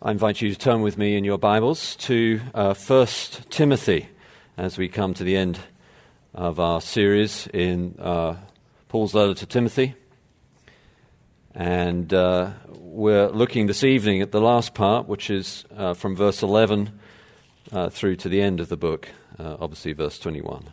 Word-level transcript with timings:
I 0.00 0.12
invite 0.12 0.40
you 0.40 0.52
to 0.52 0.56
turn 0.56 0.82
with 0.82 0.96
me 0.96 1.16
in 1.16 1.24
your 1.24 1.38
Bibles 1.38 1.96
to 1.96 2.40
uh, 2.54 2.72
1 2.72 3.06
Timothy 3.50 4.08
as 4.56 4.78
we 4.78 4.88
come 4.88 5.12
to 5.14 5.24
the 5.24 5.36
end 5.36 5.58
of 6.32 6.60
our 6.60 6.80
series 6.80 7.48
in 7.48 7.96
uh, 7.98 8.36
Paul's 8.88 9.12
letter 9.12 9.34
to 9.34 9.44
Timothy. 9.44 9.96
And 11.52 12.14
uh, 12.14 12.52
we're 12.68 13.26
looking 13.26 13.66
this 13.66 13.82
evening 13.82 14.22
at 14.22 14.30
the 14.30 14.40
last 14.40 14.72
part, 14.72 15.08
which 15.08 15.30
is 15.30 15.64
uh, 15.76 15.94
from 15.94 16.14
verse 16.14 16.44
11 16.44 16.96
uh, 17.72 17.88
through 17.88 18.14
to 18.16 18.28
the 18.28 18.40
end 18.40 18.60
of 18.60 18.68
the 18.68 18.76
book, 18.76 19.08
uh, 19.36 19.56
obviously, 19.58 19.94
verse 19.94 20.20
21. 20.20 20.66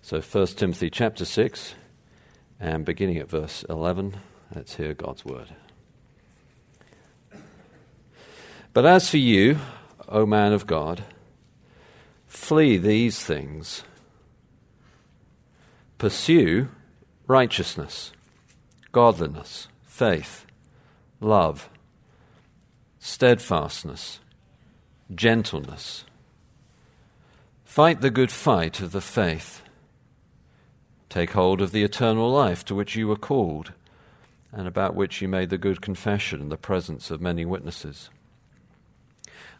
So, 0.00 0.22
1 0.22 0.46
Timothy 0.46 0.88
chapter 0.88 1.26
6, 1.26 1.74
and 2.58 2.86
beginning 2.86 3.18
at 3.18 3.28
verse 3.28 3.62
11, 3.68 4.16
let's 4.54 4.76
hear 4.76 4.94
God's 4.94 5.22
word. 5.22 5.54
But 8.76 8.84
as 8.84 9.08
for 9.08 9.16
you, 9.16 9.56
O 10.06 10.26
man 10.26 10.52
of 10.52 10.66
God, 10.66 11.04
flee 12.26 12.76
these 12.76 13.24
things. 13.24 13.84
Pursue 15.96 16.68
righteousness, 17.26 18.12
godliness, 18.92 19.68
faith, 19.86 20.44
love, 21.22 21.70
steadfastness, 22.98 24.20
gentleness. 25.14 26.04
Fight 27.64 28.02
the 28.02 28.10
good 28.10 28.30
fight 28.30 28.82
of 28.82 28.92
the 28.92 29.00
faith. 29.00 29.62
Take 31.08 31.30
hold 31.30 31.62
of 31.62 31.72
the 31.72 31.82
eternal 31.82 32.30
life 32.30 32.62
to 32.66 32.74
which 32.74 32.94
you 32.94 33.08
were 33.08 33.16
called, 33.16 33.72
and 34.52 34.68
about 34.68 34.94
which 34.94 35.22
you 35.22 35.28
made 35.28 35.48
the 35.48 35.56
good 35.56 35.80
confession 35.80 36.42
in 36.42 36.50
the 36.50 36.58
presence 36.58 37.10
of 37.10 37.22
many 37.22 37.46
witnesses. 37.46 38.10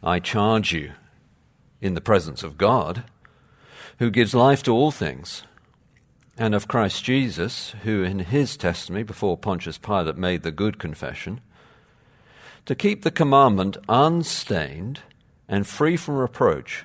I 0.03 0.19
charge 0.19 0.73
you 0.73 0.93
in 1.81 1.93
the 1.93 2.01
presence 2.01 2.43
of 2.43 2.57
God, 2.57 3.03
who 3.99 4.11
gives 4.11 4.35
life 4.35 4.61
to 4.63 4.73
all 4.73 4.91
things, 4.91 5.43
and 6.37 6.53
of 6.53 6.67
Christ 6.67 7.03
Jesus, 7.03 7.73
who 7.83 8.03
in 8.03 8.19
his 8.19 8.57
testimony 8.57 9.03
before 9.03 9.37
Pontius 9.37 9.77
Pilate 9.77 10.17
made 10.17 10.43
the 10.43 10.51
good 10.51 10.77
confession, 10.77 11.41
to 12.65 12.75
keep 12.75 13.03
the 13.03 13.11
commandment 13.11 13.77
unstained 13.89 15.01
and 15.47 15.65
free 15.65 15.97
from 15.97 16.17
reproach 16.17 16.83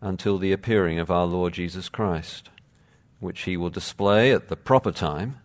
until 0.00 0.38
the 0.38 0.52
appearing 0.52 0.98
of 0.98 1.10
our 1.10 1.26
Lord 1.26 1.52
Jesus 1.52 1.88
Christ, 1.88 2.50
which 3.20 3.42
he 3.42 3.56
will 3.56 3.70
display 3.70 4.32
at 4.32 4.48
the 4.48 4.56
proper 4.56 4.92
time. 4.92 5.38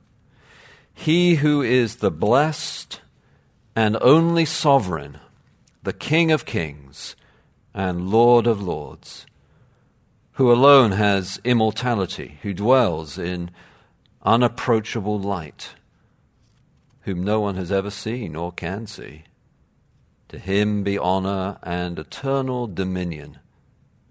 He 0.94 1.36
who 1.36 1.62
is 1.62 1.97
the 1.97 2.12
blessed 2.12 3.02
and 3.75 3.97
only 4.02 4.45
sovereign 4.45 5.19
the 5.88 5.94
King 5.94 6.32
of 6.32 6.44
kings 6.44 7.16
and 7.74 8.10
Lord 8.10 8.46
of 8.46 8.62
lords, 8.62 9.26
who 10.34 10.52
alone 10.52 10.92
has 10.92 11.40
immortality, 11.46 12.40
who 12.42 12.54
dwells 12.54 13.18
in 13.18 13.52
unapproachable 14.22 15.18
light, 15.18 15.76
whom 17.04 17.24
no 17.24 17.40
one 17.40 17.56
has 17.56 17.72
ever 17.72 17.90
seen 17.90 18.36
or 18.36 18.52
can 18.52 18.86
see. 18.86 19.24
To 20.28 20.38
him 20.38 20.84
be 20.84 20.98
honor 20.98 21.58
and 21.64 21.98
eternal 21.98 22.68
dominion. 22.68 23.40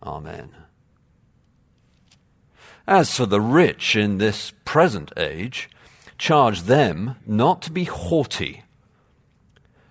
Amen. 0.02 0.54
As 2.86 3.14
for 3.14 3.26
the 3.26 3.42
rich 3.42 3.94
in 3.94 4.16
this 4.16 4.54
present 4.64 5.12
age, 5.18 5.68
charge 6.16 6.62
them 6.62 7.16
not 7.26 7.60
to 7.60 7.70
be 7.70 7.84
haughty 7.84 8.62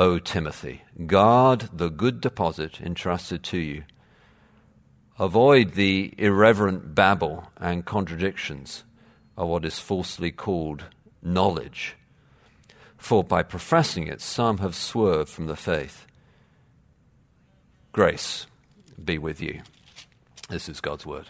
O 0.00 0.18
Timothy, 0.18 0.80
guard 1.06 1.68
the 1.74 1.90
good 1.90 2.22
deposit 2.22 2.80
entrusted 2.80 3.42
to 3.42 3.58
you. 3.58 3.84
Avoid 5.18 5.72
the 5.72 6.14
irreverent 6.16 6.94
babble 6.94 7.50
and 7.58 7.84
contradictions 7.84 8.84
of 9.36 9.48
what 9.48 9.66
is 9.66 9.78
falsely 9.78 10.30
called 10.30 10.84
knowledge, 11.22 11.96
for 12.96 13.22
by 13.22 13.42
professing 13.42 14.06
it, 14.06 14.22
some 14.22 14.56
have 14.58 14.74
swerved 14.74 15.28
from 15.28 15.48
the 15.48 15.54
faith. 15.54 16.06
Grace 17.92 18.46
be 19.04 19.18
with 19.18 19.42
you. 19.42 19.60
This 20.48 20.66
is 20.66 20.80
God's 20.80 21.04
word. 21.04 21.26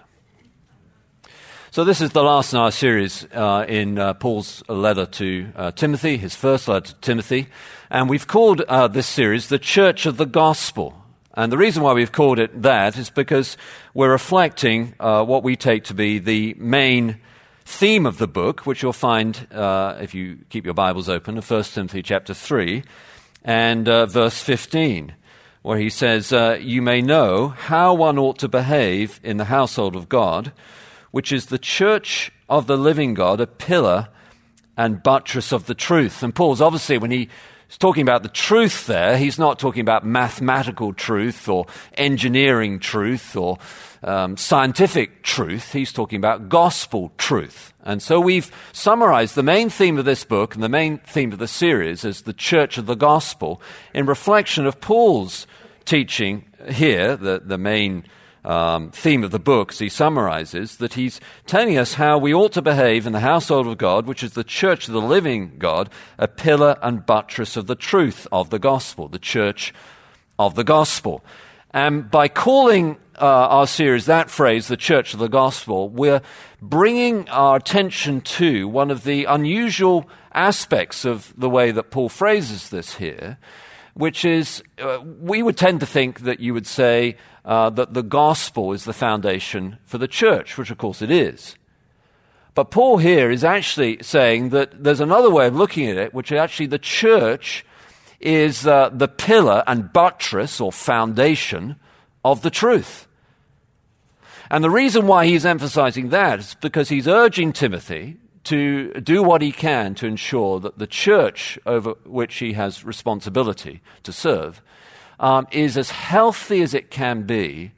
So, 1.72 1.84
this 1.84 2.00
is 2.00 2.10
the 2.10 2.22
last 2.22 2.52
in 2.52 2.58
our 2.58 2.72
series 2.72 3.26
uh, 3.32 3.64
in 3.68 3.98
uh, 3.98 4.14
Paul's 4.14 4.62
letter 4.68 5.06
to 5.06 5.52
uh, 5.54 5.70
Timothy, 5.72 6.16
his 6.16 6.36
first 6.36 6.68
letter 6.68 6.92
to 6.92 7.00
Timothy. 7.00 7.48
And 7.92 8.08
we've 8.08 8.28
called 8.28 8.60
uh, 8.60 8.86
this 8.86 9.08
series 9.08 9.48
the 9.48 9.58
Church 9.58 10.06
of 10.06 10.16
the 10.16 10.24
Gospel. 10.24 10.94
And 11.34 11.50
the 11.50 11.58
reason 11.58 11.82
why 11.82 11.92
we've 11.92 12.12
called 12.12 12.38
it 12.38 12.62
that 12.62 12.96
is 12.96 13.10
because 13.10 13.56
we're 13.94 14.12
reflecting 14.12 14.94
uh, 15.00 15.24
what 15.24 15.42
we 15.42 15.56
take 15.56 15.82
to 15.84 15.94
be 15.94 16.20
the 16.20 16.54
main 16.56 17.18
theme 17.64 18.06
of 18.06 18.18
the 18.18 18.28
book, 18.28 18.64
which 18.64 18.84
you'll 18.84 18.92
find 18.92 19.44
uh, 19.50 19.98
if 20.00 20.14
you 20.14 20.38
keep 20.50 20.64
your 20.64 20.74
Bibles 20.74 21.08
open, 21.08 21.36
in 21.36 21.42
1 21.42 21.64
Timothy 21.64 22.00
chapter 22.00 22.32
3 22.32 22.84
and 23.44 23.86
verse 23.86 24.40
15 24.40 25.14
where 25.62 25.78
he 25.78 25.90
says, 25.90 26.32
uh, 26.32 26.58
You 26.60 26.82
may 26.82 27.02
know 27.02 27.48
how 27.48 27.92
one 27.92 28.18
ought 28.18 28.38
to 28.38 28.48
behave 28.48 29.18
in 29.24 29.36
the 29.36 29.46
household 29.46 29.96
of 29.96 30.08
God, 30.08 30.52
which 31.10 31.32
is 31.32 31.46
the 31.46 31.58
church 31.58 32.30
of 32.48 32.68
the 32.68 32.78
living 32.78 33.14
God, 33.14 33.40
a 33.40 33.48
pillar 33.48 34.10
and 34.76 35.02
buttress 35.02 35.52
of 35.52 35.66
the 35.66 35.74
truth. 35.74 36.22
And 36.22 36.32
Paul's 36.32 36.60
obviously, 36.60 36.96
when 36.96 37.10
he's 37.70 37.78
talking 37.78 38.02
about 38.02 38.24
the 38.24 38.28
truth 38.28 38.88
there, 38.88 39.16
he's 39.16 39.38
not 39.38 39.60
talking 39.60 39.80
about 39.80 40.04
mathematical 40.04 40.92
truth 40.92 41.48
or 41.48 41.66
engineering 41.94 42.80
truth 42.80 43.36
or 43.36 43.58
um, 44.02 44.36
scientific 44.36 45.22
truth. 45.22 45.72
He's 45.72 45.92
talking 45.92 46.16
about 46.16 46.48
gospel 46.48 47.12
truth. 47.16 47.72
And 47.84 48.02
so 48.02 48.18
we've 48.18 48.50
summarized 48.72 49.36
the 49.36 49.44
main 49.44 49.70
theme 49.70 49.98
of 49.98 50.04
this 50.04 50.24
book 50.24 50.54
and 50.54 50.64
the 50.64 50.68
main 50.68 50.98
theme 50.98 51.32
of 51.32 51.38
the 51.38 51.46
series 51.46 52.04
as 52.04 52.22
the 52.22 52.32
church 52.32 52.76
of 52.76 52.86
the 52.86 52.96
gospel 52.96 53.62
in 53.94 54.04
reflection 54.04 54.66
of 54.66 54.80
Paul's 54.80 55.46
teaching 55.84 56.46
here, 56.68 57.16
the, 57.16 57.40
the 57.44 57.56
main 57.56 58.02
um, 58.44 58.90
theme 58.90 59.24
of 59.24 59.30
the 59.30 59.38
book, 59.38 59.72
as 59.72 59.78
he 59.78 59.88
summarizes, 59.88 60.76
that 60.76 60.94
he's 60.94 61.20
telling 61.46 61.76
us 61.76 61.94
how 61.94 62.18
we 62.18 62.34
ought 62.34 62.52
to 62.52 62.62
behave 62.62 63.06
in 63.06 63.12
the 63.12 63.20
household 63.20 63.66
of 63.66 63.78
God, 63.78 64.06
which 64.06 64.22
is 64.22 64.32
the 64.32 64.44
church 64.44 64.88
of 64.88 64.94
the 64.94 65.00
living 65.00 65.56
God, 65.58 65.90
a 66.18 66.28
pillar 66.28 66.78
and 66.82 67.04
buttress 67.04 67.56
of 67.56 67.66
the 67.66 67.74
truth 67.74 68.26
of 68.32 68.50
the 68.50 68.58
gospel, 68.58 69.08
the 69.08 69.18
church 69.18 69.74
of 70.38 70.54
the 70.54 70.64
gospel. 70.64 71.24
And 71.72 72.10
by 72.10 72.28
calling 72.28 72.96
uh, 73.20 73.26
our 73.26 73.66
series 73.66 74.06
that 74.06 74.30
phrase, 74.30 74.66
the 74.68 74.76
church 74.76 75.12
of 75.12 75.20
the 75.20 75.28
gospel, 75.28 75.88
we're 75.88 76.22
bringing 76.60 77.28
our 77.28 77.56
attention 77.56 78.22
to 78.22 78.66
one 78.66 78.90
of 78.90 79.04
the 79.04 79.24
unusual 79.24 80.08
aspects 80.32 81.04
of 81.04 81.32
the 81.36 81.50
way 81.50 81.70
that 81.70 81.90
Paul 81.90 82.08
phrases 82.08 82.70
this 82.70 82.96
here, 82.96 83.38
which 83.94 84.24
is 84.24 84.62
uh, 84.78 85.00
we 85.20 85.42
would 85.42 85.56
tend 85.56 85.80
to 85.80 85.86
think 85.86 86.20
that 86.20 86.40
you 86.40 86.54
would 86.54 86.66
say, 86.66 87.16
uh, 87.44 87.70
that 87.70 87.94
the 87.94 88.02
gospel 88.02 88.72
is 88.72 88.84
the 88.84 88.92
foundation 88.92 89.78
for 89.84 89.98
the 89.98 90.08
church, 90.08 90.58
which 90.58 90.70
of 90.70 90.78
course 90.78 91.02
it 91.02 91.10
is. 91.10 91.56
But 92.54 92.70
Paul 92.70 92.98
here 92.98 93.30
is 93.30 93.44
actually 93.44 93.98
saying 94.02 94.50
that 94.50 94.82
there's 94.82 95.00
another 95.00 95.30
way 95.30 95.46
of 95.46 95.56
looking 95.56 95.88
at 95.88 95.96
it, 95.96 96.12
which 96.12 96.32
is 96.32 96.38
actually 96.38 96.66
the 96.66 96.78
church 96.78 97.64
is 98.20 98.66
uh, 98.66 98.90
the 98.92 99.08
pillar 99.08 99.62
and 99.66 99.92
buttress 99.92 100.60
or 100.60 100.70
foundation 100.70 101.76
of 102.24 102.42
the 102.42 102.50
truth. 102.50 103.06
And 104.50 104.64
the 104.64 104.70
reason 104.70 105.06
why 105.06 105.26
he's 105.26 105.46
emphasizing 105.46 106.08
that 106.10 106.40
is 106.40 106.54
because 106.60 106.88
he's 106.88 107.06
urging 107.06 107.52
Timothy 107.52 108.18
to 108.44 108.92
do 108.94 109.22
what 109.22 109.42
he 109.42 109.52
can 109.52 109.94
to 109.96 110.06
ensure 110.06 110.60
that 110.60 110.78
the 110.78 110.86
church 110.86 111.58
over 111.66 111.92
which 112.04 112.36
he 112.38 112.54
has 112.54 112.84
responsibility 112.84 113.80
to 114.02 114.12
serve 114.12 114.62
um, 115.18 115.46
is 115.50 115.76
as 115.76 115.90
healthy 115.90 116.62
as 116.62 116.72
it 116.72 116.90
can 116.90 117.22
be 117.22 117.72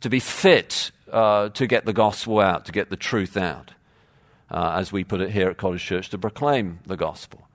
to 0.00 0.08
be 0.08 0.20
fit 0.20 0.92
uh, 1.12 1.48
to 1.50 1.66
get 1.66 1.84
the 1.84 1.92
gospel 1.92 2.40
out, 2.40 2.64
to 2.66 2.72
get 2.72 2.90
the 2.90 2.96
truth 2.96 3.36
out, 3.36 3.72
uh, 4.50 4.76
as 4.76 4.92
we 4.92 5.04
put 5.04 5.20
it 5.20 5.30
here 5.30 5.48
at 5.48 5.56
College 5.56 5.82
Church, 5.82 6.08
to 6.10 6.18
proclaim 6.18 6.78
the 6.86 6.96
gospel. 6.96 7.48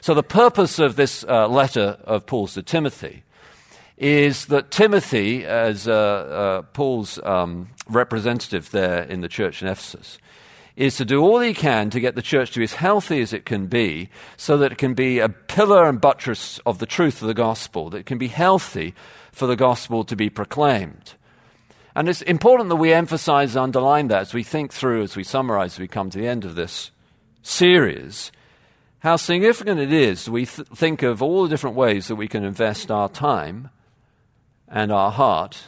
So, 0.00 0.14
the 0.14 0.22
purpose 0.22 0.78
of 0.80 0.96
this 0.96 1.24
uh, 1.24 1.46
letter 1.46 1.98
of 2.04 2.26
Paul's 2.26 2.54
to 2.54 2.62
Timothy 2.62 3.22
is 3.96 4.46
that 4.46 4.72
Timothy, 4.72 5.44
as 5.44 5.86
uh, 5.86 5.92
uh, 5.92 6.62
Paul's 6.72 7.20
um, 7.22 7.68
representative 7.88 8.70
there 8.72 9.02
in 9.02 9.20
the 9.20 9.28
church 9.28 9.62
in 9.62 9.68
Ephesus, 9.68 10.18
is 10.76 10.96
to 10.96 11.04
do 11.04 11.20
all 11.20 11.40
he 11.40 11.54
can 11.54 11.90
to 11.90 12.00
get 12.00 12.14
the 12.14 12.22
church 12.22 12.52
to 12.52 12.60
be 12.60 12.64
as 12.64 12.74
healthy 12.74 13.20
as 13.20 13.32
it 13.32 13.44
can 13.44 13.66
be 13.66 14.08
so 14.36 14.56
that 14.56 14.72
it 14.72 14.78
can 14.78 14.94
be 14.94 15.18
a 15.18 15.28
pillar 15.28 15.88
and 15.88 16.00
buttress 16.00 16.58
of 16.64 16.78
the 16.78 16.86
truth 16.86 17.20
of 17.20 17.28
the 17.28 17.34
gospel, 17.34 17.90
that 17.90 17.98
it 17.98 18.06
can 18.06 18.18
be 18.18 18.28
healthy 18.28 18.94
for 19.32 19.46
the 19.46 19.56
gospel 19.56 20.04
to 20.04 20.16
be 20.16 20.30
proclaimed. 20.30 21.14
And 21.94 22.08
it's 22.08 22.22
important 22.22 22.70
that 22.70 22.76
we 22.76 22.92
emphasize 22.92 23.54
and 23.54 23.64
underline 23.64 24.08
that 24.08 24.22
as 24.22 24.34
we 24.34 24.42
think 24.42 24.72
through, 24.72 25.02
as 25.02 25.16
we 25.16 25.24
summarize, 25.24 25.74
as 25.74 25.80
we 25.80 25.88
come 25.88 26.08
to 26.10 26.18
the 26.18 26.28
end 26.28 26.44
of 26.44 26.54
this 26.54 26.90
series, 27.42 28.32
how 29.00 29.16
significant 29.16 29.80
it 29.80 29.92
is 29.92 30.28
we 30.28 30.46
th- 30.46 30.68
think 30.68 31.02
of 31.02 31.20
all 31.20 31.42
the 31.42 31.48
different 31.48 31.76
ways 31.76 32.08
that 32.08 32.16
we 32.16 32.28
can 32.28 32.44
invest 32.44 32.90
our 32.90 33.08
time 33.08 33.68
and 34.68 34.92
our 34.92 35.10
heart 35.10 35.64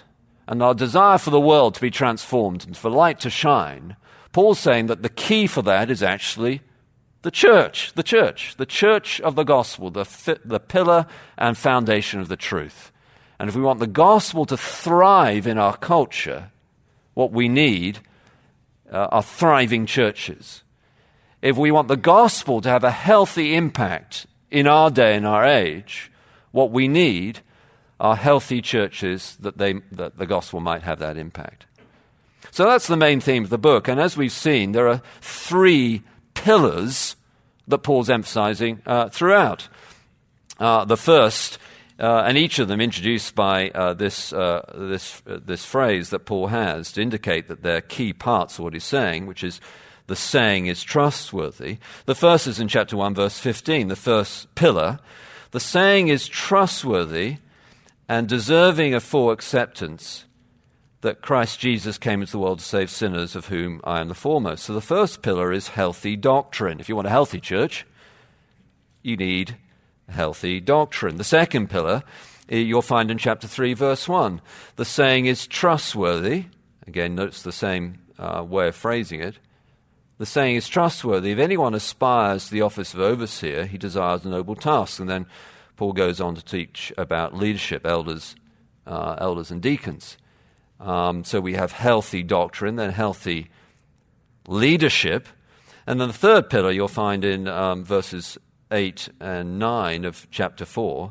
and 0.47 0.63
our 0.63 0.75
desire 0.75 1.19
for 1.19 1.31
the 1.31 1.41
world 1.41 1.75
to 1.75 1.81
be 1.81 1.91
transformed 1.91 2.65
and 2.65 2.77
for 2.77 2.91
light 2.91 3.21
to 3.21 3.29
shine 3.29 3.97
Paul's 4.35 4.59
saying 4.59 4.89
that 4.89 5.03
the 5.03 5.09
key 5.09 5.47
for 5.47 5.63
that 5.63 5.93
is 5.93 6.03
actually 6.03 6.61
the 7.23 7.31
church, 7.31 7.93
the 7.95 8.03
church, 8.03 8.57
the 8.57 8.67
church 8.67 9.21
of 9.21 9.37
the 9.37 9.45
gospel, 9.45 9.91
the, 9.91 10.05
fi- 10.05 10.39
the 10.45 10.59
pillar 10.59 11.07
and 11.39 11.57
foundation 11.57 12.19
of 12.21 12.27
the 12.27 12.37
truth. 12.37 12.91
And 13.39 13.49
if 13.49 13.55
we 13.55 13.63
want 13.63 13.79
the 13.79 13.87
gospel 13.87 14.45
to 14.47 14.57
thrive 14.57 15.47
in 15.47 15.57
our 15.57 15.77
culture, 15.77 16.51
what 17.15 17.31
we 17.31 17.49
need 17.49 18.01
uh, 18.91 19.07
are 19.13 19.23
thriving 19.23 19.87
churches. 19.87 20.65
If 21.41 21.57
we 21.57 21.71
want 21.71 21.87
the 21.87 21.97
gospel 21.97 22.61
to 22.61 22.69
have 22.69 22.83
a 22.83 22.91
healthy 22.91 23.55
impact 23.55 24.27
in 24.51 24.67
our 24.67 24.91
day 24.91 25.15
and 25.15 25.25
our 25.25 25.45
age, 25.45 26.11
what 26.51 26.73
we 26.73 26.89
need 26.89 27.39
are 28.01 28.17
healthy 28.17 28.61
churches 28.61 29.37
that, 29.37 29.59
they, 29.59 29.75
that 29.93 30.19
the 30.19 30.27
gospel 30.27 30.59
might 30.59 30.83
have 30.83 30.99
that 30.99 31.17
impact. 31.17 31.67
So 32.55 32.67
that's 32.67 32.87
the 32.87 32.97
main 32.97 33.19
theme 33.19 33.43
of 33.43 33.51
the 33.51 33.59
book. 33.59 33.89
And 33.89 34.01
as 34.01 34.17
we've 34.17 34.31
seen, 34.31 34.71
there 34.71 34.87
are 34.87 35.03
three 35.21 36.05
pillars 36.35 37.17
that 37.67 37.79
Paul's 37.79 38.09
emphasizing 38.09 38.81
uh, 38.87 39.09
throughout. 39.09 39.67
Uh, 40.61 40.85
the 40.85 40.97
first, 40.97 41.59
uh, 41.99 42.23
and 42.25 42.39
each 42.39 42.61
of 42.61 42.69
them 42.69 42.81
introduced 42.81 43.35
by 43.35 43.71
uh, 43.71 43.95
this, 43.95 44.33
uh, 44.33 44.73
this, 44.73 45.21
uh, 45.27 45.41
this 45.45 45.65
phrase 45.65 46.11
that 46.11 46.27
Paul 46.27 46.47
has 46.47 46.93
to 46.93 47.03
indicate 47.03 47.49
that 47.49 47.65
they're 47.65 47.81
key 47.81 48.13
parts 48.13 48.57
of 48.57 48.63
what 48.63 48.75
he's 48.75 48.85
saying, 48.85 49.27
which 49.27 49.43
is 49.43 49.61
the 50.07 50.15
saying 50.15 50.67
is 50.67 50.81
trustworthy. 50.85 51.79
The 52.07 52.15
first 52.15 52.47
is 52.47 52.61
in 52.61 52.69
chapter 52.69 52.97
1, 52.97 53.17
verse 53.17 53.41
15, 53.41 53.89
the 53.89 53.97
first 53.97 54.55
pillar. 54.55 55.01
The 55.51 55.59
saying 55.59 56.07
is 56.07 56.29
trustworthy 56.29 57.39
and 58.09 58.29
deserving 58.29 58.95
of 58.95 59.03
full 59.03 59.33
acceptance 59.33 60.27
that 61.05 61.21
Christ 61.21 61.61
Jesus 61.61 61.99
came 61.99 62.23
into 62.23 62.33
the 62.33 62.39
world 62.39 62.59
to 62.59 62.65
save 62.65 62.91
sinners, 62.91 63.37
of 63.37 63.47
whom 63.47 63.81
I 63.85 64.01
am 64.01 64.09
the 64.09 64.15
foremost. 64.15 64.65
So 64.65 64.73
the 64.73 64.81
first 64.81 65.23
pillar 65.23 65.53
is 65.53 65.69
healthy 65.69 66.17
doctrine. 66.17 66.81
If 66.81 66.89
you 66.89 66.97
want 66.97 67.07
a 67.07 67.11
healthy 67.11 67.41
church, 67.41 67.87
you 69.03 69.17
need 69.17 69.57
healthy 70.09 70.61
doctrine. 70.61 71.17
The 71.17 71.23
second 71.25 71.69
pillar 71.69 72.03
eh, 72.49 72.57
you'll 72.57 72.83
find 72.83 73.11
in 73.11 73.19
chapter 73.19 73.47
3, 73.47 73.75
verse 73.75 74.09
1. 74.09 74.41
The 74.77 74.85
saying 74.85 75.27
is 75.27 75.47
trustworthy. 75.47 76.47
Again, 76.87 77.15
notice 77.15 77.43
the 77.43 77.53
same 77.53 77.99
uh, 78.19 78.43
way 78.43 78.69
of 78.69 78.75
phrasing 78.75 79.21
it. 79.21 79.39
The 80.17 80.27
saying 80.27 80.57
is 80.57 80.69
trustworthy. 80.69 81.33
If 81.33 81.39
anyone 81.39 81.75
aspires 81.75 82.47
to 82.47 82.51
the 82.51 82.63
office 82.63 82.95
of 82.95 83.01
overseer, 83.01 83.67
he 83.67 83.77
desires 83.77 84.25
a 84.25 84.31
noble 84.31 84.57
task. 84.57 85.01
And 85.01 85.09
then 85.09 85.27
Paul 85.77 85.93
goes 85.93 86.21
on 86.21 86.35
to 86.35 86.45
teach 86.45 86.93
about 86.97 87.37
leadership, 87.37 87.85
elders, 87.85 88.37
uh, 88.87 89.17
elders 89.19 89.51
and 89.51 89.61
deacons. 89.61 90.17
Um, 90.85 91.25
so 91.25 91.41
we 91.41 91.55
have 91.55 91.73
healthy 91.73 92.23
doctrine, 92.23 92.77
then 92.77 92.91
healthy 92.91 93.49
leadership. 94.47 95.27
And 95.87 95.99
then 95.99 96.09
the 96.09 96.15
third 96.15 96.51
pillar 96.51 96.71
you'll 96.71 96.89
find 96.89 97.25
in 97.25 97.49
um, 97.49 97.85
verses 97.85 98.37
8 98.71 99.09
and 99.19 99.59
9 99.59 100.05
of 100.05 100.27
chapter 100.31 100.67
4, 100.67 101.11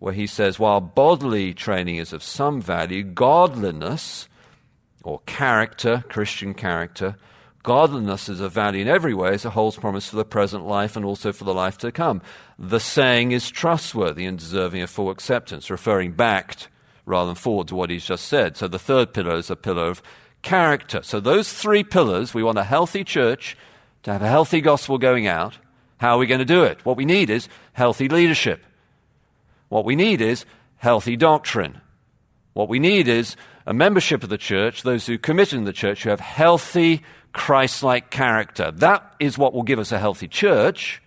where 0.00 0.12
he 0.12 0.26
says, 0.26 0.58
While 0.58 0.80
bodily 0.80 1.54
training 1.54 1.96
is 1.96 2.12
of 2.12 2.24
some 2.24 2.60
value, 2.60 3.04
godliness 3.04 4.28
or 5.04 5.20
character, 5.26 6.02
Christian 6.08 6.52
character, 6.52 7.16
godliness 7.62 8.28
is 8.28 8.40
of 8.40 8.52
value 8.52 8.82
in 8.82 8.88
every 8.88 9.14
way 9.14 9.34
as 9.34 9.44
it 9.44 9.50
holds 9.50 9.76
promise 9.76 10.08
for 10.08 10.16
the 10.16 10.24
present 10.24 10.66
life 10.66 10.96
and 10.96 11.04
also 11.04 11.32
for 11.32 11.44
the 11.44 11.54
life 11.54 11.78
to 11.78 11.92
come. 11.92 12.20
The 12.58 12.80
saying 12.80 13.30
is 13.30 13.48
trustworthy 13.48 14.26
and 14.26 14.38
deserving 14.38 14.82
of 14.82 14.90
full 14.90 15.10
acceptance, 15.10 15.70
referring 15.70 16.12
back 16.12 16.68
rather 17.06 17.26
than 17.26 17.34
forward 17.34 17.68
to 17.68 17.74
what 17.74 17.90
he's 17.90 18.06
just 18.06 18.26
said. 18.26 18.56
So 18.56 18.68
the 18.68 18.78
third 18.78 19.12
pillar 19.12 19.36
is 19.36 19.50
a 19.50 19.56
pillar 19.56 19.88
of 19.88 20.02
character. 20.42 21.02
So 21.02 21.20
those 21.20 21.52
three 21.52 21.84
pillars, 21.84 22.34
we 22.34 22.42
want 22.42 22.58
a 22.58 22.64
healthy 22.64 23.04
church 23.04 23.56
to 24.04 24.12
have 24.12 24.22
a 24.22 24.28
healthy 24.28 24.60
gospel 24.60 24.98
going 24.98 25.26
out. 25.26 25.58
How 25.98 26.16
are 26.16 26.18
we 26.18 26.26
going 26.26 26.40
to 26.40 26.44
do 26.44 26.64
it? 26.64 26.84
What 26.84 26.96
we 26.96 27.04
need 27.04 27.30
is 27.30 27.48
healthy 27.72 28.08
leadership. 28.08 28.64
What 29.68 29.84
we 29.84 29.96
need 29.96 30.20
is 30.20 30.44
healthy 30.76 31.16
doctrine. 31.16 31.80
What 32.52 32.68
we 32.68 32.78
need 32.78 33.08
is 33.08 33.36
a 33.66 33.74
membership 33.74 34.22
of 34.22 34.28
the 34.28 34.38
church, 34.38 34.82
those 34.82 35.06
who 35.06 35.18
commit 35.18 35.52
in 35.52 35.64
the 35.64 35.72
church 35.72 36.02
who 36.02 36.10
have 36.10 36.20
healthy 36.20 37.02
Christ 37.32 37.82
like 37.82 38.10
character. 38.10 38.70
That 38.70 39.14
is 39.18 39.36
what 39.36 39.52
will 39.52 39.62
give 39.62 39.78
us 39.78 39.92
a 39.92 39.98
healthy 39.98 40.28
church, 40.28 41.02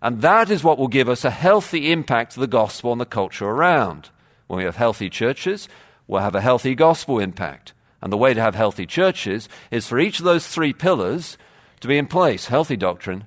and 0.00 0.20
that 0.22 0.50
is 0.50 0.62
what 0.62 0.78
will 0.78 0.88
give 0.88 1.08
us 1.08 1.24
a 1.24 1.30
healthy 1.30 1.90
impact 1.90 2.36
of 2.36 2.40
the 2.40 2.46
gospel 2.46 2.92
on 2.92 2.98
the 2.98 3.06
culture 3.06 3.46
around. 3.46 4.10
When 4.46 4.58
we 4.58 4.64
have 4.64 4.76
healthy 4.76 5.10
churches, 5.10 5.68
we'll 6.06 6.22
have 6.22 6.34
a 6.34 6.40
healthy 6.40 6.74
gospel 6.74 7.18
impact. 7.18 7.72
And 8.00 8.12
the 8.12 8.16
way 8.16 8.34
to 8.34 8.40
have 8.40 8.54
healthy 8.54 8.86
churches 8.86 9.48
is 9.70 9.86
for 9.86 9.98
each 9.98 10.18
of 10.18 10.24
those 10.24 10.46
three 10.46 10.72
pillars 10.72 11.38
to 11.80 11.88
be 11.88 11.98
in 11.98 12.06
place 12.06 12.46
healthy 12.46 12.76
doctrine, 12.76 13.24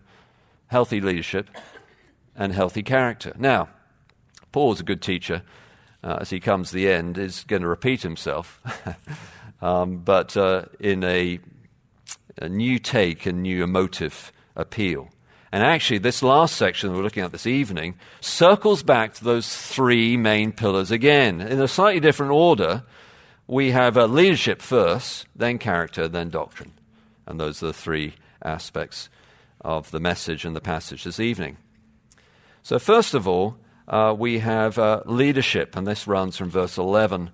healthy 0.67 1.01
leadership, 1.01 1.49
and 2.35 2.53
healthy 2.53 2.83
character. 2.83 3.33
Now, 3.37 3.69
Paul's 4.51 4.79
a 4.79 4.83
good 4.83 5.01
teacher. 5.01 5.43
Uh, 6.01 6.19
as 6.21 6.29
he 6.29 6.39
comes 6.39 6.69
to 6.69 6.75
the 6.75 6.89
end, 6.89 7.17
is 7.17 7.43
going 7.43 7.61
to 7.61 7.67
repeat 7.67 8.03
himself, 8.03 8.61
um, 9.61 9.97
but 9.97 10.37
uh, 10.37 10.63
in 10.79 11.03
a, 11.03 11.39
a 12.37 12.47
new 12.47 12.79
take 12.79 13.25
and 13.25 13.43
new 13.43 13.65
emotive 13.65 14.31
appeal. 14.55 15.09
And 15.51 15.63
actually, 15.63 15.97
this 15.97 16.21
last 16.21 16.55
section 16.55 16.89
that 16.89 16.95
we're 16.95 17.03
looking 17.03 17.23
at 17.23 17.31
this 17.31 17.47
evening 17.47 17.95
circles 18.21 18.83
back 18.83 19.15
to 19.15 19.23
those 19.23 19.55
three 19.55 20.15
main 20.15 20.51
pillars 20.51 20.91
again. 20.91 21.41
In 21.41 21.59
a 21.59 21.67
slightly 21.67 21.99
different 21.99 22.31
order, 22.31 22.83
we 23.47 23.71
have 23.71 23.97
uh, 23.97 24.05
leadership 24.05 24.61
first, 24.61 25.25
then 25.35 25.57
character, 25.57 26.07
then 26.07 26.29
doctrine. 26.29 26.73
And 27.25 27.39
those 27.39 27.63
are 27.63 27.67
the 27.67 27.73
three 27.73 28.13
aspects 28.43 29.09
of 29.61 29.89
the 29.91 29.99
message 29.99 30.45
and 30.45 30.55
the 30.55 30.61
passage 30.61 31.03
this 31.03 31.19
evening. 31.19 31.57
So, 32.61 32.77
first 32.77 33.15
of 33.15 33.27
all, 33.27 33.57
uh, 33.87 34.15
we 34.17 34.39
have 34.39 34.77
uh, 34.77 35.01
leadership, 35.05 35.75
and 35.75 35.87
this 35.87 36.07
runs 36.07 36.37
from 36.37 36.51
verse 36.51 36.77
11 36.77 37.31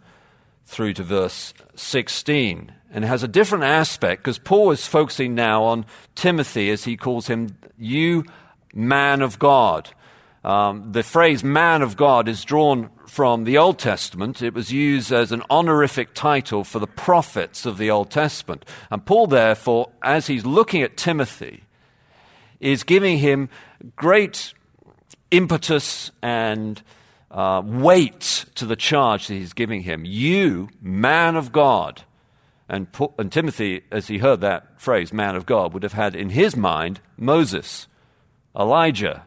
through 0.66 0.94
to 0.94 1.04
verse 1.04 1.54
16. 1.76 2.72
And 2.96 3.04
it 3.04 3.10
has 3.10 3.24
a 3.24 3.28
different 3.28 3.66
aspect 3.66 4.24
because 4.24 4.38
Paul 4.38 4.72
is 4.72 4.88
focusing 4.88 5.36
now 5.36 5.66
on 5.66 5.86
Timothy 6.16 6.70
as 6.70 6.86
he 6.86 6.96
calls 6.96 7.28
him, 7.28 7.58
you 7.78 8.24
man 8.74 9.22
of 9.22 9.38
God. 9.38 9.90
Um, 10.46 10.94
the 10.94 11.04
phrase 11.04 11.44
man 11.44 11.82
of 11.82 11.98
God 11.98 12.30
is 12.30 12.46
drawn 12.46 12.90
from 13.06 13.44
the 13.44 13.58
Old 13.58 13.80
Testament. 13.80 14.42
It 14.42 14.54
was 14.54 14.72
used 14.72 15.12
as 15.12 15.34
an 15.34 15.44
honorific 15.50 16.14
title 16.14 16.64
for 16.64 16.80
the 16.80 16.88
prophets 16.88 17.66
of 17.66 17.78
the 17.78 17.92
Old 17.92 18.12
Testament. 18.12 18.64
And 18.90 19.06
Paul, 19.06 19.28
therefore, 19.28 19.90
as 20.02 20.28
he's 20.28 20.46
looking 20.46 20.82
at 20.82 20.96
Timothy, 20.96 21.66
is 22.62 22.84
giving 22.84 23.18
him 23.18 23.50
great 23.98 24.54
impetus 25.32 26.12
and 26.22 26.82
uh, 27.30 27.62
weight 27.66 28.46
to 28.56 28.66
the 28.66 28.78
charge 28.78 29.28
that 29.28 29.34
he's 29.34 29.52
giving 29.52 29.82
him. 29.82 30.06
You, 30.06 30.70
man 30.82 31.36
of 31.36 31.52
God. 31.52 32.04
And, 32.68 32.88
and 33.20 33.32
Timothy, 33.32 33.84
as 33.92 34.08
he 34.08 34.18
heard 34.18 34.42
that 34.42 34.82
phrase, 34.82 35.14
man 35.14 35.36
of 35.36 35.46
God, 35.46 35.74
would 35.74 35.84
have 35.84 35.94
had 35.94 36.16
in 36.16 36.32
his 36.32 36.56
mind 36.56 37.00
Moses, 37.18 37.88
Elijah, 38.58 39.26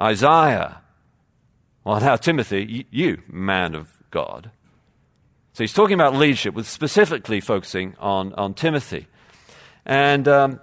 Isaiah. 0.00 0.80
Well, 1.84 2.00
now, 2.00 2.16
Timothy, 2.16 2.86
you, 2.90 3.22
man 3.28 3.74
of 3.74 3.96
God. 4.10 4.50
So 5.52 5.62
he's 5.62 5.72
talking 5.72 5.94
about 5.94 6.16
leadership, 6.16 6.54
with 6.54 6.68
specifically 6.68 7.40
focusing 7.40 7.94
on, 8.00 8.32
on 8.34 8.54
Timothy. 8.54 9.06
And 9.86 10.26
um, 10.26 10.60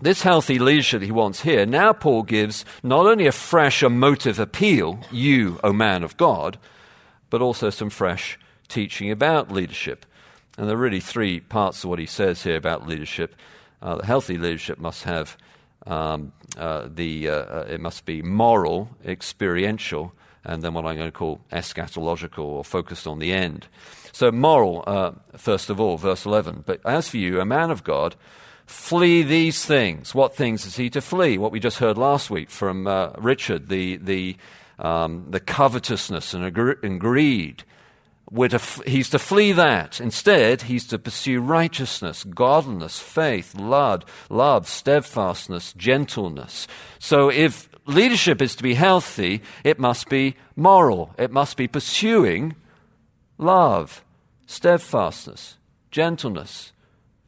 this 0.00 0.22
healthy 0.22 0.58
leadership 0.58 1.02
he 1.02 1.12
wants 1.12 1.42
here, 1.42 1.64
now 1.64 1.92
Paul 1.92 2.24
gives 2.24 2.64
not 2.82 3.06
only 3.06 3.26
a 3.26 3.32
fresh 3.32 3.84
emotive 3.84 4.40
appeal, 4.40 4.98
you, 5.12 5.60
O 5.62 5.72
man 5.72 6.02
of 6.02 6.16
God, 6.16 6.58
but 7.30 7.40
also 7.40 7.70
some 7.70 7.90
fresh 7.90 8.38
teaching 8.66 9.10
about 9.10 9.52
leadership. 9.52 10.04
And 10.56 10.68
there 10.68 10.76
are 10.76 10.80
really 10.80 11.00
three 11.00 11.40
parts 11.40 11.82
of 11.82 11.90
what 11.90 11.98
he 11.98 12.06
says 12.06 12.42
here 12.42 12.56
about 12.56 12.86
leadership. 12.86 13.34
Uh, 13.82 14.02
healthy 14.02 14.38
leadership 14.38 14.78
must 14.78 15.04
have 15.04 15.36
um, 15.86 16.32
uh, 16.56 16.88
the, 16.92 17.28
uh, 17.28 17.32
uh, 17.32 17.66
it 17.68 17.80
must 17.80 18.04
be 18.04 18.22
moral, 18.22 18.90
experiential, 19.04 20.12
and 20.44 20.62
then 20.62 20.74
what 20.74 20.86
I'm 20.86 20.96
going 20.96 21.08
to 21.08 21.16
call 21.16 21.40
eschatological 21.52 22.44
or 22.44 22.64
focused 22.64 23.06
on 23.06 23.18
the 23.18 23.32
end. 23.32 23.66
So, 24.12 24.30
moral, 24.30 24.84
uh, 24.86 25.12
first 25.36 25.70
of 25.70 25.80
all, 25.80 25.96
verse 25.96 26.24
11. 26.24 26.64
But 26.66 26.80
as 26.84 27.08
for 27.08 27.16
you, 27.16 27.40
a 27.40 27.44
man 27.44 27.70
of 27.70 27.82
God, 27.82 28.14
flee 28.66 29.22
these 29.22 29.64
things. 29.64 30.14
What 30.14 30.36
things 30.36 30.64
is 30.66 30.76
he 30.76 30.88
to 30.90 31.00
flee? 31.00 31.38
What 31.38 31.52
we 31.52 31.60
just 31.60 31.78
heard 31.78 31.98
last 31.98 32.30
week 32.30 32.50
from 32.50 32.86
uh, 32.86 33.10
Richard, 33.18 33.68
the, 33.68 33.96
the, 33.96 34.36
um, 34.78 35.26
the 35.30 35.40
covetousness 35.40 36.32
and, 36.32 36.44
and 36.44 37.00
greed. 37.00 37.64
F- 38.34 38.82
he's 38.86 39.10
to 39.10 39.18
flee 39.18 39.52
that. 39.52 40.00
Instead, 40.00 40.62
he's 40.62 40.86
to 40.88 40.98
pursue 40.98 41.40
righteousness, 41.40 42.24
godliness, 42.24 42.98
faith, 42.98 43.54
love, 43.54 44.04
love, 44.28 44.68
steadfastness, 44.68 45.72
gentleness. 45.74 46.66
So 46.98 47.30
if 47.30 47.68
leadership 47.86 48.42
is 48.42 48.56
to 48.56 48.62
be 48.62 48.74
healthy, 48.74 49.42
it 49.62 49.78
must 49.78 50.08
be 50.08 50.36
moral. 50.56 51.14
It 51.16 51.30
must 51.30 51.56
be 51.56 51.68
pursuing 51.68 52.56
love, 53.38 54.04
steadfastness, 54.46 55.56
gentleness, 55.90 56.72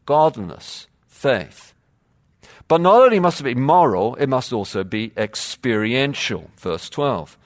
godliness, 0.07 0.89
faith. 1.07 1.73
But 2.69 2.81
not 2.81 3.01
only 3.01 3.21
must 3.21 3.41
it 3.41 3.45
be 3.45 3.55
moral, 3.55 4.17
it 4.17 4.29
must 4.29 4.53
also 4.53 4.83
be 4.83 5.13
experiential. 5.17 6.51
Verse 6.59 6.91
12 6.91 7.39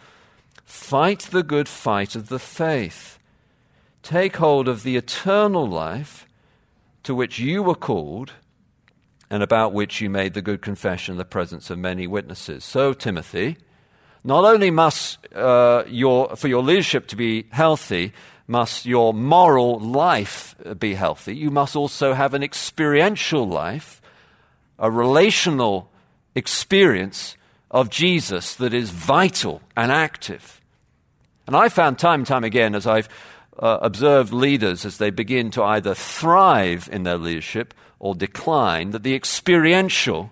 Fight 0.64 1.20
the 1.30 1.42
good 1.42 1.68
fight 1.68 2.14
of 2.14 2.28
the 2.28 2.38
faith. 2.38 3.18
Take 4.02 4.36
hold 4.36 4.68
of 4.68 4.82
the 4.82 4.96
eternal 4.96 5.66
life 5.66 6.26
to 7.02 7.14
which 7.14 7.38
you 7.38 7.62
were 7.62 7.74
called 7.74 8.32
and 9.30 9.42
about 9.42 9.72
which 9.72 10.00
you 10.00 10.10
made 10.10 10.34
the 10.34 10.42
good 10.42 10.60
confession 10.60 11.12
in 11.12 11.18
the 11.18 11.24
presence 11.24 11.70
of 11.70 11.78
many 11.78 12.06
witnesses. 12.06 12.64
So, 12.64 12.92
Timothy, 12.92 13.56
not 14.24 14.44
only 14.44 14.70
must 14.70 15.18
uh, 15.34 15.84
your, 15.86 16.34
for 16.36 16.48
your 16.48 16.62
leadership 16.62 17.06
to 17.08 17.16
be 17.16 17.46
healthy, 17.50 18.12
must 18.46 18.84
your 18.84 19.14
moral 19.14 19.78
life 19.78 20.56
be 20.78 20.94
healthy, 20.94 21.36
you 21.36 21.50
must 21.50 21.76
also 21.76 22.14
have 22.14 22.34
an 22.34 22.42
experiential 22.42 23.46
life, 23.46 24.02
a 24.78 24.90
relational 24.90 25.88
experience 26.34 27.36
of 27.70 27.90
Jesus 27.90 28.56
that 28.56 28.74
is 28.74 28.90
vital 28.90 29.62
and 29.76 29.92
active. 29.92 30.60
And 31.46 31.56
I 31.56 31.68
found 31.68 31.98
time 31.98 32.20
and 32.20 32.26
time 32.26 32.44
again 32.44 32.74
as 32.74 32.86
I've 32.86 33.08
uh, 33.60 33.78
observed 33.82 34.32
leaders 34.32 34.84
as 34.84 34.98
they 34.98 35.10
begin 35.10 35.50
to 35.52 35.62
either 35.62 35.94
thrive 35.94 36.88
in 36.90 37.02
their 37.02 37.18
leadership 37.18 37.74
or 37.98 38.14
decline, 38.14 38.90
that 38.90 39.02
the 39.02 39.14
experiential, 39.14 40.30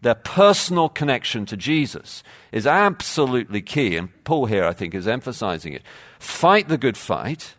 their 0.00 0.14
personal 0.14 0.88
connection 0.88 1.44
to 1.44 1.56
Jesus, 1.56 2.22
is 2.50 2.66
absolutely 2.66 3.60
key. 3.60 3.96
And 3.96 4.08
Paul 4.24 4.46
here, 4.46 4.64
I 4.64 4.72
think, 4.72 4.94
is 4.94 5.06
emphasizing 5.06 5.74
it. 5.74 5.82
Fight 6.18 6.68
the 6.68 6.78
good 6.78 6.96
fight, 6.96 7.54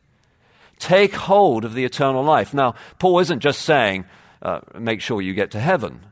take 0.80 1.14
hold 1.14 1.64
of 1.64 1.76
the 1.76 1.86
eternal 1.86 2.24
life. 2.24 2.52
Now, 2.54 2.74
Paul 2.98 3.20
isn't 3.20 3.42
just 3.42 3.62
saying, 3.62 4.06
uh, 4.42 4.62
make 4.78 5.02
sure 5.02 5.22
you 5.22 5.36
get 5.36 5.52
to 5.52 5.60
heaven. 5.60 6.08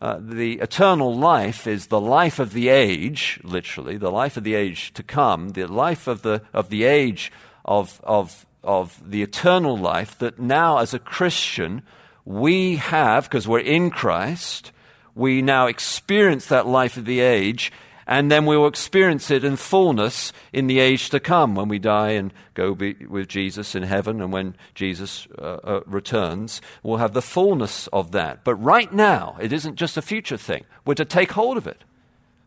Uh, 0.00 0.18
the 0.20 0.58
eternal 0.60 1.14
life 1.14 1.66
is 1.66 1.86
the 1.86 2.00
life 2.00 2.40
of 2.40 2.52
the 2.52 2.68
age, 2.68 3.40
literally, 3.44 3.96
the 3.96 4.10
life 4.10 4.36
of 4.36 4.44
the 4.44 4.54
age 4.54 4.92
to 4.94 5.02
come, 5.04 5.50
the 5.50 5.66
life 5.66 6.08
of 6.08 6.22
the, 6.22 6.42
of 6.52 6.70
the 6.70 6.82
age 6.82 7.32
of, 7.68 8.00
of, 8.02 8.46
of 8.64 8.98
the 9.08 9.22
eternal 9.22 9.76
life 9.76 10.18
that 10.18 10.40
now, 10.40 10.78
as 10.78 10.94
a 10.94 10.98
Christian, 10.98 11.82
we 12.24 12.76
have, 12.76 13.24
because 13.24 13.46
we're 13.46 13.60
in 13.60 13.90
Christ, 13.90 14.72
we 15.14 15.42
now 15.42 15.66
experience 15.66 16.46
that 16.46 16.66
life 16.66 16.96
of 16.96 17.04
the 17.04 17.20
age, 17.20 17.70
and 18.06 18.32
then 18.32 18.46
we 18.46 18.56
will 18.56 18.68
experience 18.68 19.30
it 19.30 19.44
in 19.44 19.56
fullness 19.56 20.32
in 20.50 20.66
the 20.66 20.78
age 20.78 21.10
to 21.10 21.20
come 21.20 21.54
when 21.54 21.68
we 21.68 21.78
die 21.78 22.12
and 22.12 22.32
go 22.54 22.72
with 22.72 23.28
Jesus 23.28 23.74
in 23.74 23.82
heaven, 23.82 24.22
and 24.22 24.32
when 24.32 24.56
Jesus 24.74 25.28
uh, 25.38 25.58
uh, 25.62 25.80
returns, 25.84 26.62
we'll 26.82 26.96
have 26.96 27.12
the 27.12 27.20
fullness 27.20 27.86
of 27.88 28.12
that. 28.12 28.44
But 28.44 28.54
right 28.54 28.90
now, 28.90 29.36
it 29.42 29.52
isn't 29.52 29.76
just 29.76 29.98
a 29.98 30.02
future 30.02 30.38
thing. 30.38 30.64
We're 30.86 30.94
to 30.94 31.04
take 31.04 31.32
hold 31.32 31.58
of 31.58 31.66
it. 31.66 31.84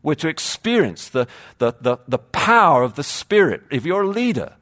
We're 0.01 0.15
to 0.15 0.29
experience 0.29 1.09
the, 1.09 1.27
the, 1.59 1.75
the, 1.79 1.97
the 2.07 2.17
power 2.17 2.81
of 2.81 2.95
the 2.95 3.03
Spirit. 3.03 3.61
If 3.69 3.85
you're 3.85 4.01
a 4.01 4.09
leader, 4.09 4.55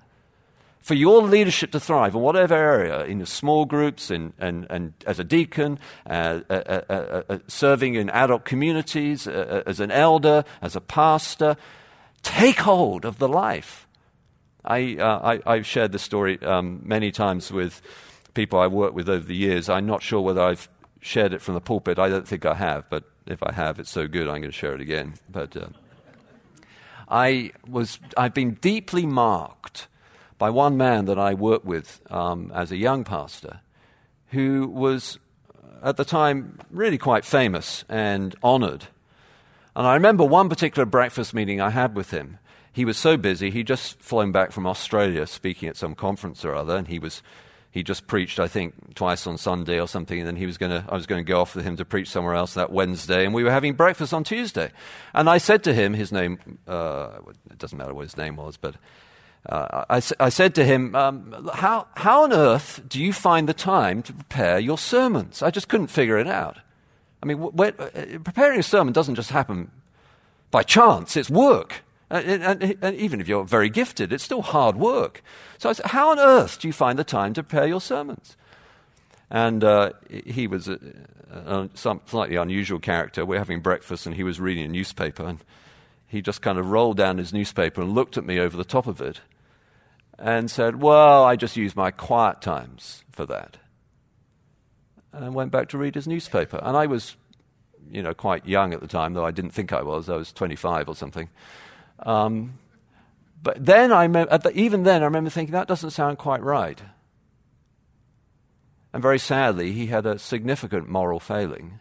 for 0.89 0.95
your 0.95 1.21
leadership 1.21 1.69
to 1.69 1.79
thrive 1.79 2.15
in 2.15 2.21
whatever 2.21 2.55
area, 2.55 3.05
in 3.05 3.23
small 3.23 3.63
groups, 3.63 4.09
in, 4.09 4.33
and, 4.39 4.65
and 4.71 4.91
as 5.05 5.19
a 5.19 5.23
deacon, 5.23 5.77
uh, 6.09 6.39
uh, 6.49 6.81
uh, 6.89 7.21
uh 7.29 7.37
serving 7.47 7.93
in 7.93 8.09
adult 8.09 8.43
communities, 8.43 9.27
uh, 9.27 9.61
uh, 9.67 9.69
as 9.69 9.79
an 9.79 9.91
elder, 9.91 10.43
as 10.63 10.75
a 10.75 10.81
pastor, 10.81 11.55
take 12.23 12.61
hold 12.61 13.05
of 13.05 13.19
the 13.19 13.27
life. 13.27 13.87
I, 14.65 14.97
I, 15.45 15.57
have 15.57 15.67
shared 15.67 15.91
this 15.91 16.01
story 16.01 16.41
um, 16.41 16.81
many 16.83 17.11
times 17.11 17.51
with 17.51 17.83
people 18.33 18.57
I've 18.57 18.71
worked 18.71 18.95
with 18.95 19.09
over 19.09 19.23
the 19.23 19.35
years. 19.35 19.69
I'm 19.69 19.85
not 19.85 20.01
sure 20.01 20.21
whether 20.21 20.41
I've 20.41 20.67
shared 21.01 21.33
it 21.33 21.41
from 21.43 21.53
the 21.53 21.61
pulpit. 21.61 21.99
I 21.99 22.09
don't 22.09 22.27
think 22.27 22.47
I 22.47 22.55
have, 22.55 22.89
but 22.89 23.03
if 23.27 23.43
I 23.43 23.51
have, 23.51 23.77
it's 23.77 23.91
so 23.91 24.07
good 24.07 24.23
I'm 24.23 24.41
going 24.41 24.45
to 24.45 24.51
share 24.51 24.73
it 24.73 24.81
again. 24.81 25.13
But 25.29 25.55
I 27.07 27.51
was, 27.67 27.99
I've 28.17 28.33
been 28.33 28.55
deeply 28.55 29.05
marked 29.05 29.87
by 30.39 30.49
one 30.49 30.77
man 30.77 31.05
that 31.05 31.19
I 31.19 31.35
worked 31.35 31.65
with 31.65 32.01
um, 32.09 32.51
as 32.55 32.71
a 32.71 32.77
young 32.77 33.03
pastor 33.03 33.59
who 34.29 34.67
was 34.67 35.19
at 35.83 35.97
the 35.97 36.05
time 36.05 36.57
really 36.71 36.97
quite 36.97 37.25
famous 37.25 37.85
and 37.87 38.35
honored. 38.41 38.87
And 39.75 39.85
I 39.85 39.93
remember 39.93 40.23
one 40.23 40.49
particular 40.49 40.85
breakfast 40.85 41.33
meeting 41.33 41.61
I 41.61 41.69
had 41.69 41.95
with 41.95 42.11
him. 42.11 42.39
He 42.71 42.85
was 42.85 42.97
so 42.97 43.17
busy, 43.17 43.51
he'd 43.51 43.67
just 43.67 44.01
flown 44.01 44.31
back 44.31 44.51
from 44.51 44.65
Australia 44.65 45.27
speaking 45.27 45.69
at 45.69 45.77
some 45.77 45.93
conference 45.93 46.45
or 46.45 46.55
other, 46.55 46.75
and 46.75 46.87
he 46.87 46.99
was 46.99 47.21
he 47.71 47.83
just 47.83 48.07
preached, 48.07 48.39
I 48.39 48.47
think, 48.47 48.95
twice 48.95 49.27
on 49.27 49.37
Sunday 49.37 49.79
or 49.79 49.87
something, 49.87 50.17
and 50.17 50.27
then 50.27 50.35
he 50.37 50.47
was 50.47 50.57
to, 50.57 50.83
I 50.89 50.95
was 50.95 51.05
going 51.05 51.23
to 51.23 51.27
go 51.27 51.39
off 51.39 51.55
with 51.55 51.63
him 51.63 51.77
to 51.77 51.85
preach 51.85 52.09
somewhere 52.09 52.33
else 52.33 52.55
that 52.55 52.71
Wednesday, 52.71 53.25
and 53.25 53.33
we 53.33 53.43
were 53.43 53.51
having 53.51 53.73
breakfast 53.73 54.11
on 54.11 54.23
Tuesday. 54.23 54.71
And 55.13 55.29
I 55.29 55.37
said 55.37 55.63
to 55.65 55.73
him, 55.73 55.93
his 55.93 56.11
name, 56.11 56.39
uh, 56.67 57.09
it 57.51 57.59
doesn't 57.59 57.77
matter 57.77 57.93
what 57.93 58.03
his 58.03 58.17
name 58.17 58.37
was, 58.37 58.57
but 58.57 58.75
uh, 59.47 59.85
I, 59.89 60.01
I, 60.19 60.29
said 60.29 60.53
to 60.55 60.65
him, 60.65 60.95
um, 60.95 61.49
how, 61.53 61.87
how 61.95 62.23
on 62.23 62.33
earth 62.33 62.81
do 62.87 63.01
you 63.01 63.13
find 63.13 63.47
the 63.47 63.53
time 63.53 64.03
to 64.03 64.13
prepare 64.13 64.59
your 64.59 64.77
sermons? 64.77 65.41
I 65.41 65.49
just 65.49 65.69
couldn't 65.69 65.87
figure 65.87 66.17
it 66.17 66.27
out. 66.27 66.57
I 67.23 67.25
mean, 67.25 67.41
uh, 67.41 67.71
preparing 68.23 68.59
a 68.59 68.63
sermon 68.63 68.93
doesn't 68.93 69.15
just 69.15 69.31
happen 69.31 69.71
by 70.51 70.63
chance, 70.63 71.15
it's 71.15 71.29
work. 71.29 71.83
And, 72.09 72.43
and, 72.43 72.77
and, 72.81 72.95
even 72.95 73.21
if 73.21 73.27
you're 73.27 73.43
very 73.43 73.69
gifted, 73.69 74.11
it's 74.11 74.23
still 74.23 74.41
hard 74.41 74.75
work. 74.77 75.23
So 75.59 75.69
I 75.69 75.73
said, 75.73 75.85
How 75.87 76.09
on 76.09 76.19
earth 76.19 76.59
do 76.59 76.67
you 76.67 76.73
find 76.73 76.97
the 76.97 77.03
time 77.03 77.33
to 77.35 77.43
prepare 77.43 77.67
your 77.67 77.81
sermons? 77.81 78.35
And 79.29 79.63
uh, 79.63 79.91
he 80.09 80.47
was 80.47 80.67
a, 80.67 80.79
a, 81.31 81.69
some 81.75 82.01
slightly 82.07 82.35
unusual 82.35 82.79
character. 82.79 83.25
We're 83.25 83.37
having 83.37 83.59
breakfast, 83.59 84.07
and 84.07 84.15
he 84.15 84.23
was 84.23 84.39
reading 84.39 84.65
a 84.65 84.69
newspaper. 84.69 85.23
And 85.23 85.43
he 86.09 86.21
just 86.21 86.41
kind 86.41 86.57
of 86.57 86.71
rolled 86.71 86.97
down 86.97 87.19
his 87.19 87.31
newspaper 87.31 87.81
and 87.81 87.93
looked 87.93 88.17
at 88.17 88.25
me 88.25 88.39
over 88.39 88.57
the 88.57 88.65
top 88.65 88.87
of 88.87 88.99
it 88.99 89.21
and 90.17 90.49
said, 90.49 90.81
Well, 90.81 91.23
I 91.23 91.35
just 91.35 91.55
use 91.55 91.75
my 91.75 91.91
quiet 91.91 92.41
times 92.41 93.03
for 93.11 93.25
that. 93.27 93.57
And 95.13 95.33
went 95.33 95.51
back 95.51 95.69
to 95.69 95.77
read 95.77 95.95
his 95.95 96.07
newspaper. 96.07 96.59
And 96.61 96.75
I 96.75 96.87
was, 96.87 97.15
you 97.91 98.01
know, 98.01 98.13
quite 98.13 98.45
young 98.45 98.73
at 98.73 98.81
the 98.81 98.87
time, 98.87 99.13
though 99.13 99.25
I 99.25 99.31
didn't 99.31 99.51
think 99.51 99.71
I 99.71 99.83
was. 99.83 100.09
I 100.09 100.15
was 100.15 100.33
25 100.33 100.89
or 100.89 100.95
something. 100.95 101.29
Um, 101.99 102.57
but 103.41 103.63
then 103.63 103.91
I 103.91 104.07
the, 104.07 104.51
even 104.53 104.83
then 104.83 105.01
I 105.03 105.05
remember 105.05 105.29
thinking 105.29 105.53
that 105.53 105.67
doesn't 105.67 105.91
sound 105.91 106.17
quite 106.17 106.41
right. 106.41 106.81
And 108.91 109.01
very 109.03 109.19
sadly, 109.19 109.71
he 109.71 109.87
had 109.87 110.07
a 110.07 110.17
significant 110.17 110.89
moral 110.89 111.19
failing. 111.19 111.79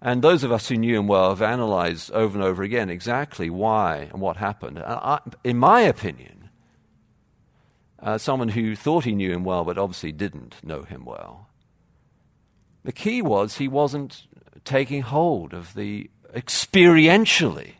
And 0.00 0.22
those 0.22 0.44
of 0.44 0.52
us 0.52 0.68
who 0.68 0.76
knew 0.76 0.98
him 0.98 1.06
well 1.06 1.30
have 1.30 1.42
analyzed 1.42 2.12
over 2.12 2.36
and 2.38 2.46
over 2.46 2.62
again 2.62 2.90
exactly 2.90 3.48
why 3.48 4.08
and 4.12 4.20
what 4.20 4.36
happened. 4.36 4.78
I, 4.78 5.20
in 5.42 5.56
my 5.56 5.80
opinion, 5.80 6.50
uh, 8.00 8.18
someone 8.18 8.50
who 8.50 8.76
thought 8.76 9.04
he 9.04 9.14
knew 9.14 9.32
him 9.32 9.44
well 9.44 9.64
but 9.64 9.78
obviously 9.78 10.12
didn't 10.12 10.56
know 10.62 10.82
him 10.82 11.04
well, 11.04 11.48
the 12.84 12.92
key 12.92 13.22
was 13.22 13.56
he 13.56 13.68
wasn't 13.68 14.26
taking 14.64 15.02
hold 15.02 15.54
of 15.54 15.74
the 15.74 16.10
experientially 16.34 17.74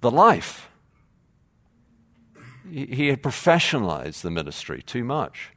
the 0.00 0.10
life. 0.10 0.68
He, 2.70 2.86
he 2.86 3.08
had 3.08 3.22
professionalized 3.22 4.22
the 4.22 4.30
ministry 4.30 4.82
too 4.82 5.04
much. 5.04 5.50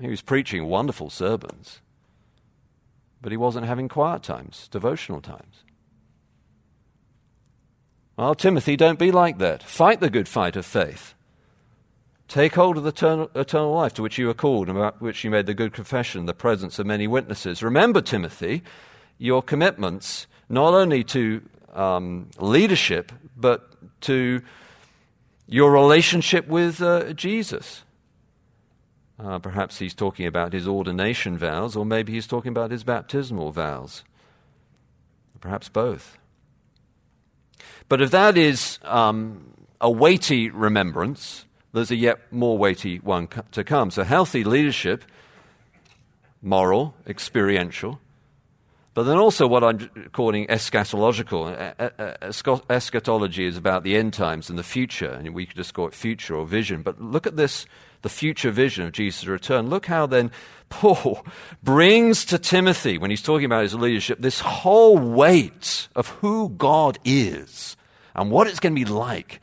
He 0.00 0.08
was 0.08 0.22
preaching 0.22 0.66
wonderful 0.66 1.10
sermons 1.10 1.80
but 3.20 3.32
he 3.32 3.36
wasn't 3.36 3.66
having 3.66 3.88
quiet 3.88 4.22
times, 4.22 4.68
devotional 4.68 5.20
times. 5.20 5.64
Well, 8.16 8.34
Timothy, 8.34 8.76
don't 8.76 8.98
be 8.98 9.10
like 9.10 9.38
that. 9.38 9.62
Fight 9.62 10.00
the 10.00 10.10
good 10.10 10.28
fight 10.28 10.56
of 10.56 10.66
faith. 10.66 11.14
Take 12.28 12.54
hold 12.54 12.76
of 12.76 12.84
the 12.84 12.90
eternal, 12.90 13.30
eternal 13.34 13.72
life 13.72 13.94
to 13.94 14.02
which 14.02 14.18
you 14.18 14.30
are 14.30 14.34
called 14.34 14.68
and 14.68 14.76
about 14.76 15.00
which 15.00 15.24
you 15.24 15.30
made 15.30 15.46
the 15.46 15.54
good 15.54 15.72
confession 15.72 16.20
in 16.20 16.26
the 16.26 16.34
presence 16.34 16.78
of 16.78 16.86
many 16.86 17.06
witnesses. 17.06 17.62
Remember, 17.62 18.00
Timothy, 18.00 18.62
your 19.18 19.42
commitments 19.42 20.26
not 20.48 20.74
only 20.74 21.02
to 21.04 21.42
um, 21.72 22.28
leadership, 22.38 23.10
but 23.36 24.00
to 24.02 24.42
your 25.46 25.72
relationship 25.72 26.46
with 26.46 26.80
uh, 26.80 27.12
Jesus. 27.14 27.82
Uh, 29.22 29.38
perhaps 29.38 29.78
he's 29.78 29.94
talking 29.94 30.26
about 30.26 30.52
his 30.52 30.66
ordination 30.66 31.36
vows, 31.36 31.76
or 31.76 31.84
maybe 31.84 32.12
he's 32.12 32.26
talking 32.26 32.50
about 32.50 32.70
his 32.70 32.84
baptismal 32.84 33.50
vows. 33.52 34.02
Perhaps 35.40 35.68
both. 35.68 36.16
But 37.88 38.00
if 38.00 38.10
that 38.12 38.38
is 38.38 38.78
um, 38.84 39.52
a 39.80 39.90
weighty 39.90 40.48
remembrance, 40.48 41.44
there's 41.72 41.90
a 41.90 41.96
yet 41.96 42.18
more 42.32 42.56
weighty 42.56 42.98
one 42.98 43.28
to 43.52 43.62
come. 43.62 43.90
So, 43.90 44.04
healthy 44.04 44.42
leadership, 44.42 45.04
moral, 46.40 46.94
experiential, 47.06 48.00
but 48.94 49.02
then 49.02 49.18
also 49.18 49.46
what 49.46 49.62
I'm 49.62 49.90
calling 50.12 50.46
eschatological. 50.46 51.54
Eschatology 52.70 53.44
is 53.44 53.56
about 53.56 53.84
the 53.84 53.96
end 53.96 54.14
times 54.14 54.48
and 54.48 54.58
the 54.58 54.64
future, 54.64 55.10
and 55.10 55.34
we 55.34 55.46
could 55.46 55.56
just 55.56 55.74
call 55.74 55.88
it 55.88 55.94
future 55.94 56.34
or 56.34 56.46
vision. 56.46 56.82
But 56.82 57.00
look 57.00 57.26
at 57.26 57.36
this 57.36 57.66
the 58.02 58.08
future 58.08 58.50
vision 58.50 58.86
of 58.86 58.92
Jesus' 58.92 59.26
return. 59.26 59.68
Look 59.68 59.86
how 59.86 60.06
then 60.06 60.30
Paul 60.68 61.24
brings 61.62 62.24
to 62.26 62.38
Timothy, 62.38 62.98
when 62.98 63.10
he's 63.10 63.22
talking 63.22 63.44
about 63.44 63.62
his 63.62 63.74
leadership, 63.74 64.20
this 64.20 64.40
whole 64.40 64.98
weight 64.98 65.88
of 65.94 66.08
who 66.08 66.50
God 66.50 66.98
is 67.04 67.76
and 68.14 68.30
what 68.30 68.46
it's 68.46 68.60
going 68.60 68.74
to 68.74 68.84
be 68.84 68.90
like 68.90 69.40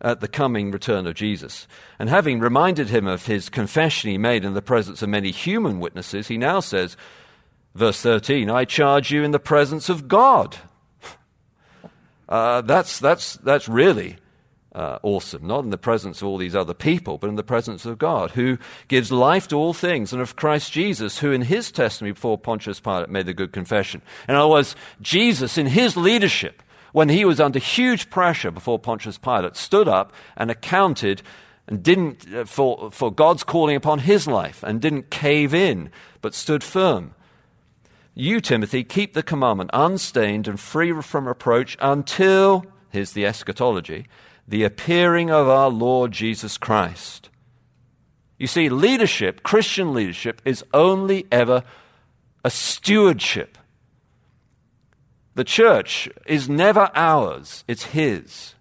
at 0.00 0.20
the 0.20 0.28
coming 0.28 0.70
return 0.70 1.06
of 1.06 1.14
Jesus. 1.14 1.66
And 1.98 2.08
having 2.08 2.40
reminded 2.40 2.88
him 2.88 3.06
of 3.06 3.26
his 3.26 3.48
confession 3.48 4.10
he 4.10 4.18
made 4.18 4.44
in 4.44 4.54
the 4.54 4.62
presence 4.62 5.02
of 5.02 5.08
many 5.08 5.30
human 5.30 5.80
witnesses, 5.80 6.28
he 6.28 6.38
now 6.38 6.60
says, 6.60 6.96
verse 7.74 8.00
13, 8.00 8.50
I 8.50 8.64
charge 8.64 9.10
you 9.10 9.24
in 9.24 9.32
the 9.32 9.38
presence 9.38 9.88
of 9.88 10.08
God. 10.08 10.56
Uh, 12.30 12.60
that's, 12.60 12.98
that's, 12.98 13.36
that's 13.36 13.70
really 13.70 14.18
uh, 14.78 15.00
awesome. 15.02 15.44
Not 15.44 15.64
in 15.64 15.70
the 15.70 15.76
presence 15.76 16.22
of 16.22 16.28
all 16.28 16.38
these 16.38 16.54
other 16.54 16.72
people, 16.72 17.18
but 17.18 17.28
in 17.28 17.34
the 17.34 17.42
presence 17.42 17.84
of 17.84 17.98
God, 17.98 18.30
who 18.30 18.58
gives 18.86 19.10
life 19.10 19.48
to 19.48 19.56
all 19.56 19.74
things, 19.74 20.12
and 20.12 20.22
of 20.22 20.36
Christ 20.36 20.72
Jesus, 20.72 21.18
who 21.18 21.32
in 21.32 21.42
his 21.42 21.72
testimony 21.72 22.12
before 22.12 22.38
Pontius 22.38 22.78
Pilate 22.78 23.10
made 23.10 23.26
the 23.26 23.34
good 23.34 23.52
confession. 23.52 24.02
In 24.28 24.36
other 24.36 24.48
words, 24.48 24.76
Jesus, 25.02 25.58
in 25.58 25.66
his 25.66 25.96
leadership, 25.96 26.62
when 26.92 27.08
he 27.08 27.24
was 27.24 27.40
under 27.40 27.58
huge 27.58 28.08
pressure 28.08 28.52
before 28.52 28.78
Pontius 28.78 29.18
Pilate, 29.18 29.56
stood 29.56 29.88
up 29.88 30.12
and 30.36 30.48
accounted 30.48 31.22
and 31.66 31.82
didn't 31.82 32.32
uh, 32.32 32.44
for, 32.44 32.92
for 32.92 33.12
God's 33.12 33.42
calling 33.42 33.74
upon 33.74 33.98
his 33.98 34.28
life 34.28 34.62
and 34.62 34.80
didn't 34.80 35.10
cave 35.10 35.52
in, 35.52 35.90
but 36.22 36.34
stood 36.34 36.62
firm. 36.62 37.14
You, 38.14 38.40
Timothy, 38.40 38.84
keep 38.84 39.14
the 39.14 39.24
commandment 39.24 39.70
unstained 39.72 40.46
and 40.46 40.58
free 40.58 40.92
from 41.02 41.26
reproach 41.26 41.76
until, 41.80 42.64
here's 42.90 43.12
the 43.12 43.26
eschatology, 43.26 44.06
the 44.48 44.64
appearing 44.64 45.30
of 45.30 45.46
our 45.46 45.68
Lord 45.68 46.10
Jesus 46.10 46.56
Christ. 46.56 47.28
You 48.38 48.46
see, 48.46 48.70
leadership, 48.70 49.42
Christian 49.42 49.92
leadership, 49.92 50.40
is 50.44 50.64
only 50.72 51.26
ever 51.30 51.64
a 52.42 52.50
stewardship. 52.50 53.58
The 55.34 55.44
church 55.44 56.08
is 56.26 56.48
never 56.48 56.90
ours, 56.94 57.62
it's 57.68 57.84
His. 57.86 58.54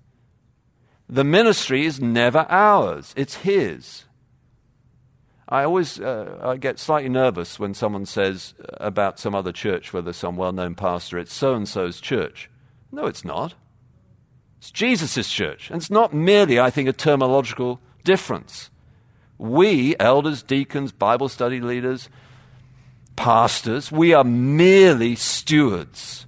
The 1.08 1.24
ministry 1.24 1.86
is 1.86 2.02
never 2.02 2.46
ours, 2.50 3.14
it's 3.16 3.36
His. 3.38 4.04
I 5.48 5.64
always 5.64 6.02
uh, 6.02 6.38
I 6.42 6.58
get 6.58 6.78
slightly 6.78 7.08
nervous 7.08 7.58
when 7.58 7.74
someone 7.74 8.06
says 8.06 8.54
about 8.74 9.18
some 9.18 9.34
other 9.34 9.54
church, 9.54 9.94
whether 9.94 10.12
some 10.12 10.36
well 10.36 10.52
known 10.52 10.76
pastor, 10.76 11.18
it's 11.18 11.34
so 11.34 11.56
and 11.56 11.68
so's 11.68 12.02
church. 12.02 12.50
No, 12.92 13.06
it's 13.06 13.24
not. 13.24 13.54
It's 14.60 14.72
Jesus' 14.72 15.30
church. 15.30 15.70
And 15.70 15.82
it's 15.82 15.92
not 15.92 16.14
merely, 16.14 16.60
I 16.60 16.70
think, 16.70 16.90
a 16.90 16.94
terminological 16.94 17.80
difference. 18.04 18.70
We, 19.38 19.96
elders, 20.00 20.42
deacons, 20.42 20.92
Bible 20.92 21.30
study 21.30 21.60
leaders, 21.62 22.10
pastors, 23.16 23.92
we 23.92 24.14
are 24.14 24.24
merely 24.24 25.16
stewards. 25.16 26.26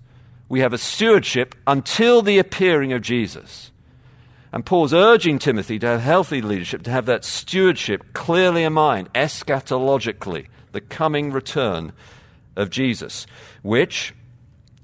We 0.48 0.60
have 0.60 0.74
a 0.74 0.78
stewardship 0.78 1.56
until 1.66 2.22
the 2.22 2.40
appearing 2.40 2.94
of 2.94 3.02
Jesus. 3.02 3.72
And 4.52 4.66
Paul's 4.66 4.94
urging 4.94 5.38
Timothy 5.38 5.78
to 5.80 5.88
have 5.88 6.02
healthy 6.02 6.42
leadership, 6.42 6.84
to 6.84 6.92
have 6.92 7.06
that 7.06 7.24
stewardship 7.24 8.14
clearly 8.14 8.64
in 8.64 8.74
mind, 8.74 9.14
eschatologically, 9.14 10.48
the 10.72 10.82
coming 10.82 11.32
return 11.32 11.94
of 12.56 12.70
Jesus, 12.72 13.28
which, 13.62 14.14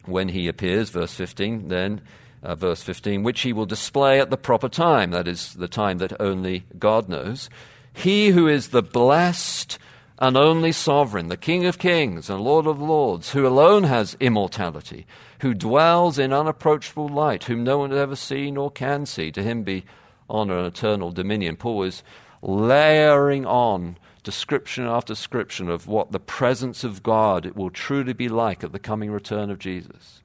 when 0.06 0.30
he 0.30 0.48
appears, 0.48 0.90
verse 0.92 1.14
15, 1.16 1.68
then 1.68 2.02
uh, 2.46 2.56
verse 2.56 2.84
15, 2.84 3.24
which 3.24 3.42
he 3.42 3.52
will 3.52 3.66
display 3.66 4.20
at 4.20 4.30
the 4.30 4.38
proper 4.38 4.70
time, 4.70 5.12
that 5.12 5.28
is, 5.28 5.54
the 5.56 5.68
time 5.68 5.98
that 5.98 6.20
only 6.22 6.66
God 6.78 7.10
knows. 7.10 7.50
He 7.92 8.30
who 8.30 8.48
is 8.48 8.70
the 8.70 8.84
blessed 8.84 9.78
and 10.20 10.38
only 10.38 10.72
sovereign, 10.72 11.28
the 11.28 11.38
King 11.38 11.66
of 11.66 11.80
kings 11.80 12.30
and 12.30 12.42
Lord 12.42 12.68
of 12.68 12.80
lords, 12.80 13.32
who 13.32 13.46
alone 13.46 13.84
has 13.84 14.16
immortality, 14.20 15.06
who 15.40 15.54
dwells 15.54 16.18
in 16.18 16.32
unapproachable 16.32 17.10
light, 17.10 17.46
whom 17.46 17.64
no 17.64 17.80
one 17.80 17.92
has 17.92 18.00
ever 18.00 18.16
seen 18.16 18.58
or 18.58 18.72
can 18.72 19.06
see, 19.06 19.32
to 19.32 19.44
him 19.44 19.64
be 19.64 19.84
honor 20.30 20.58
and 20.58 20.68
eternal 20.68 21.12
dominion. 21.12 21.58
Paul 21.58 21.84
is 21.84 22.04
layering 22.42 23.46
on 23.46 23.98
description 24.24 24.86
after 24.86 25.14
description 25.14 25.70
of 25.70 25.88
what 25.88 26.12
the 26.12 26.20
presence 26.20 26.84
of 26.84 27.04
God 27.04 27.46
it 27.46 27.56
will 27.56 27.70
truly 27.70 28.14
be 28.14 28.30
like 28.30 28.64
at 28.64 28.72
the 28.72 28.80
coming 28.80 29.12
return 29.12 29.52
of 29.52 29.60
Jesus 29.60 30.22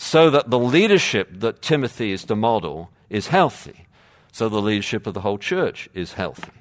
so 0.00 0.30
that 0.30 0.48
the 0.48 0.60
leadership 0.60 1.28
that 1.40 1.60
Timothy 1.60 2.12
is 2.12 2.22
to 2.24 2.36
model 2.36 2.88
is 3.10 3.26
healthy, 3.26 3.88
so 4.30 4.48
the 4.48 4.62
leadership 4.62 5.08
of 5.08 5.14
the 5.14 5.22
whole 5.22 5.38
church 5.38 5.88
is 5.92 6.12
healthy. 6.12 6.52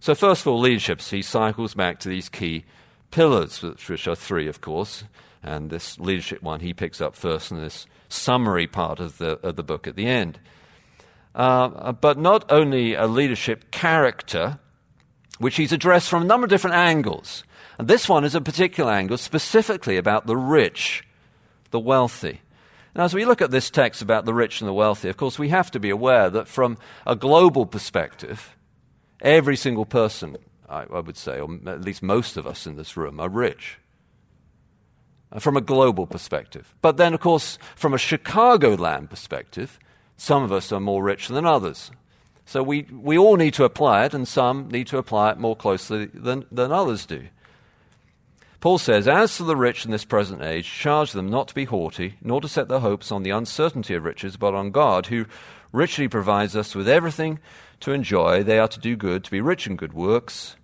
So, 0.00 0.14
first 0.14 0.40
of 0.40 0.46
all, 0.46 0.58
leadership, 0.58 1.02
he 1.02 1.20
cycles 1.20 1.74
back 1.74 2.00
to 2.00 2.08
these 2.08 2.30
key 2.30 2.64
pillars, 3.10 3.62
which 3.62 4.08
are 4.08 4.14
three, 4.14 4.48
of 4.48 4.62
course, 4.62 5.04
and 5.42 5.68
this 5.68 6.00
leadership 6.00 6.42
one 6.42 6.60
he 6.60 6.72
picks 6.72 7.02
up 7.02 7.14
first 7.14 7.50
in 7.50 7.58
this 7.58 7.86
summary 8.08 8.66
part 8.66 8.98
of 8.98 9.18
the, 9.18 9.38
of 9.46 9.56
the 9.56 9.62
book 9.62 9.86
at 9.86 9.94
the 9.94 10.06
end. 10.06 10.40
Uh, 11.34 11.92
but 11.92 12.16
not 12.16 12.50
only 12.50 12.94
a 12.94 13.06
leadership 13.06 13.70
character, 13.70 14.58
which 15.38 15.56
he's 15.56 15.72
addressed 15.72 16.08
from 16.08 16.22
a 16.22 16.26
number 16.26 16.46
of 16.46 16.50
different 16.50 16.76
angles. 16.76 17.44
And 17.78 17.88
this 17.88 18.08
one 18.08 18.24
is 18.24 18.34
a 18.34 18.40
particular 18.40 18.90
angle 18.90 19.18
specifically 19.18 19.98
about 19.98 20.26
the 20.26 20.36
rich 20.36 21.04
the 21.70 21.80
wealthy. 21.80 22.40
Now, 22.94 23.04
as 23.04 23.14
we 23.14 23.24
look 23.24 23.42
at 23.42 23.50
this 23.50 23.70
text 23.70 24.02
about 24.02 24.24
the 24.24 24.34
rich 24.34 24.60
and 24.60 24.68
the 24.68 24.74
wealthy, 24.74 25.08
of 25.08 25.16
course, 25.16 25.38
we 25.38 25.50
have 25.50 25.70
to 25.72 25.80
be 25.80 25.90
aware 25.90 26.30
that 26.30 26.48
from 26.48 26.78
a 27.06 27.14
global 27.14 27.66
perspective, 27.66 28.56
every 29.20 29.56
single 29.56 29.86
person, 29.86 30.36
I, 30.68 30.84
I 30.84 31.00
would 31.00 31.16
say, 31.16 31.38
or 31.40 31.58
at 31.66 31.82
least 31.82 32.02
most 32.02 32.36
of 32.36 32.46
us 32.46 32.66
in 32.66 32.76
this 32.76 32.96
room, 32.96 33.20
are 33.20 33.28
rich. 33.28 33.78
Uh, 35.30 35.38
from 35.38 35.58
a 35.58 35.60
global 35.60 36.06
perspective. 36.06 36.74
But 36.80 36.96
then, 36.96 37.12
of 37.12 37.20
course, 37.20 37.58
from 37.76 37.92
a 37.92 37.98
Chicagoland 37.98 39.10
perspective, 39.10 39.78
some 40.16 40.42
of 40.42 40.52
us 40.52 40.72
are 40.72 40.80
more 40.80 41.02
rich 41.02 41.28
than 41.28 41.44
others. 41.44 41.90
So 42.46 42.62
we, 42.62 42.86
we 42.90 43.18
all 43.18 43.36
need 43.36 43.52
to 43.54 43.64
apply 43.64 44.06
it, 44.06 44.14
and 44.14 44.26
some 44.26 44.68
need 44.68 44.86
to 44.86 44.96
apply 44.96 45.32
it 45.32 45.38
more 45.38 45.54
closely 45.54 46.06
than, 46.06 46.46
than 46.50 46.72
others 46.72 47.04
do. 47.04 47.28
Paul 48.60 48.78
says, 48.78 49.06
As 49.06 49.36
to 49.36 49.44
the 49.44 49.56
rich 49.56 49.84
in 49.84 49.92
this 49.92 50.04
present 50.04 50.42
age, 50.42 50.68
charge 50.68 51.12
them 51.12 51.30
not 51.30 51.48
to 51.48 51.54
be 51.54 51.64
haughty, 51.64 52.14
nor 52.20 52.40
to 52.40 52.48
set 52.48 52.68
their 52.68 52.80
hopes 52.80 53.12
on 53.12 53.22
the 53.22 53.30
uncertainty 53.30 53.94
of 53.94 54.04
riches, 54.04 54.36
but 54.36 54.54
on 54.54 54.72
God, 54.72 55.06
who 55.06 55.26
richly 55.72 56.08
provides 56.08 56.56
us 56.56 56.74
with 56.74 56.88
everything 56.88 57.38
to 57.80 57.92
enjoy. 57.92 58.42
They 58.42 58.58
are 58.58 58.68
to 58.68 58.80
do 58.80 58.96
good, 58.96 59.22
to 59.24 59.30
be 59.30 59.40
rich 59.40 59.66
in 59.66 59.76
good 59.76 59.92
works, 59.92 60.56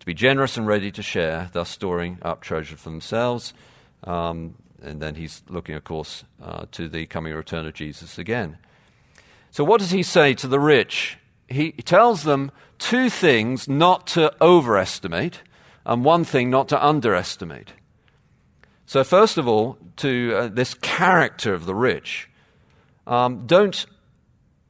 to 0.00 0.06
be 0.06 0.12
generous 0.12 0.58
and 0.58 0.66
ready 0.66 0.90
to 0.92 1.02
share, 1.02 1.48
thus 1.52 1.70
storing 1.70 2.18
up 2.20 2.42
treasure 2.42 2.76
for 2.76 2.90
themselves. 2.90 3.54
Um, 4.04 4.56
and 4.82 5.00
then 5.00 5.14
he's 5.14 5.42
looking, 5.48 5.74
of 5.74 5.84
course, 5.84 6.24
uh, 6.42 6.66
to 6.72 6.88
the 6.88 7.06
coming 7.06 7.34
return 7.34 7.66
of 7.66 7.74
Jesus 7.74 8.18
again. 8.18 8.58
So, 9.50 9.64
what 9.64 9.80
does 9.80 9.90
he 9.90 10.02
say 10.02 10.34
to 10.34 10.46
the 10.46 10.60
rich? 10.60 11.18
He 11.48 11.72
tells 11.72 12.22
them 12.22 12.52
two 12.78 13.10
things 13.10 13.68
not 13.68 14.06
to 14.08 14.32
overestimate 14.40 15.42
and 15.84 16.04
one 16.04 16.24
thing 16.24 16.50
not 16.50 16.68
to 16.68 16.84
underestimate. 16.84 17.72
So, 18.86 19.04
first 19.04 19.38
of 19.38 19.46
all, 19.46 19.78
to 19.96 20.34
uh, 20.34 20.48
this 20.48 20.74
character 20.74 21.54
of 21.54 21.64
the 21.64 21.74
rich, 21.74 22.28
um, 23.06 23.46
don't 23.46 23.86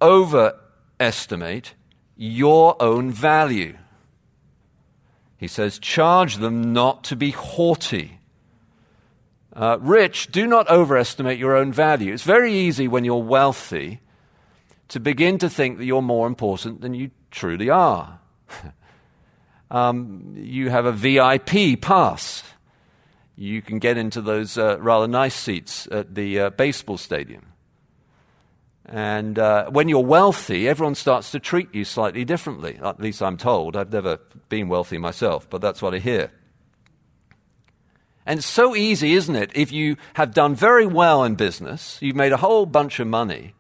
overestimate 0.03 1.75
your 2.17 2.81
own 2.83 3.11
value. 3.11 3.77
He 5.39 5.49
says, 5.49 5.79
charge 5.79 6.37
them 6.37 6.75
not 6.75 7.03
to 7.05 7.17
be 7.17 7.31
haughty. 7.31 8.19
Uh, 9.55 9.79
rich, 9.81 10.31
do 10.31 10.47
not 10.47 10.69
overestimate 10.69 11.39
your 11.39 11.57
own 11.57 11.73
value. 11.73 12.13
It's 12.13 12.23
very 12.23 12.53
easy 12.53 12.87
when 12.89 13.05
you're 13.05 13.23
wealthy 13.23 14.01
to 14.89 15.01
begin 15.01 15.39
to 15.39 15.49
think 15.49 15.79
that 15.79 15.87
you're 15.87 16.03
more 16.03 16.27
important 16.27 16.83
than 16.83 16.93
you 16.93 17.11
truly 17.31 17.71
are. 17.71 18.21
um, 19.71 20.35
you 20.37 20.71
have 20.71 20.87
a 20.87 20.93
VIP 20.93 21.81
pass. 21.81 22.43
you 23.37 23.63
can 23.63 23.79
get 23.79 23.97
into 23.97 24.21
those 24.21 24.59
uh, 24.59 24.79
rather 24.81 25.09
nice 25.09 25.35
seats 25.35 25.89
at 25.91 26.15
the 26.15 26.41
uh, 26.41 26.51
baseball 26.51 26.99
stadium. 26.99 27.47
And 28.85 29.39
uh, 29.39 29.71
when 29.71 29.89
you're 29.89 30.05
wealthy, 30.05 30.69
everyone 30.69 30.97
starts 30.97 31.31
to 31.31 31.39
treat 31.39 31.73
you 31.75 31.85
slightly 31.85 32.25
differently. 32.25 32.79
At 32.83 33.01
least 33.01 33.23
I'm 33.23 33.37
told. 33.37 33.77
I've 33.77 33.93
never 33.93 34.19
been 34.49 34.69
wealthy 34.69 34.99
myself, 34.99 35.49
but 35.49 35.61
that's 35.61 35.81
what 35.81 35.95
I 35.95 35.99
hear. 35.99 36.33
And 38.27 38.43
so 38.43 38.77
easy, 38.77 39.15
isn't 39.15 39.37
it? 39.37 39.51
If 39.55 39.73
you 39.73 39.97
have 40.15 40.35
done 40.35 40.55
very 40.55 40.87
well 40.87 41.25
in 41.25 41.37
business, 41.37 41.99
you've 42.03 42.17
made 42.17 42.33
a 42.33 42.37
whole 42.37 42.67
bunch 42.67 43.01
of 43.01 43.07
money, 43.07 43.55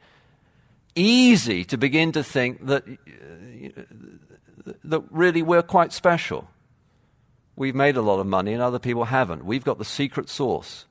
easy 0.94 1.64
to 1.64 1.78
begin 1.78 2.12
to 2.12 2.22
think 2.24 2.66
that, 2.66 2.84
uh, 2.86 3.82
that 4.84 5.02
really 5.10 5.42
we're 5.42 5.62
quite 5.62 5.92
special. 5.92 6.48
We've 7.56 7.74
made 7.74 7.96
a 7.96 8.02
lot 8.02 8.20
of 8.20 8.26
money 8.26 8.52
and 8.52 8.62
other 8.62 8.78
people 8.78 9.04
haven't. 9.04 9.44
We've 9.44 9.64
got 9.64 9.78
the 9.78 9.84
secret 9.84 10.28
source. 10.28 10.86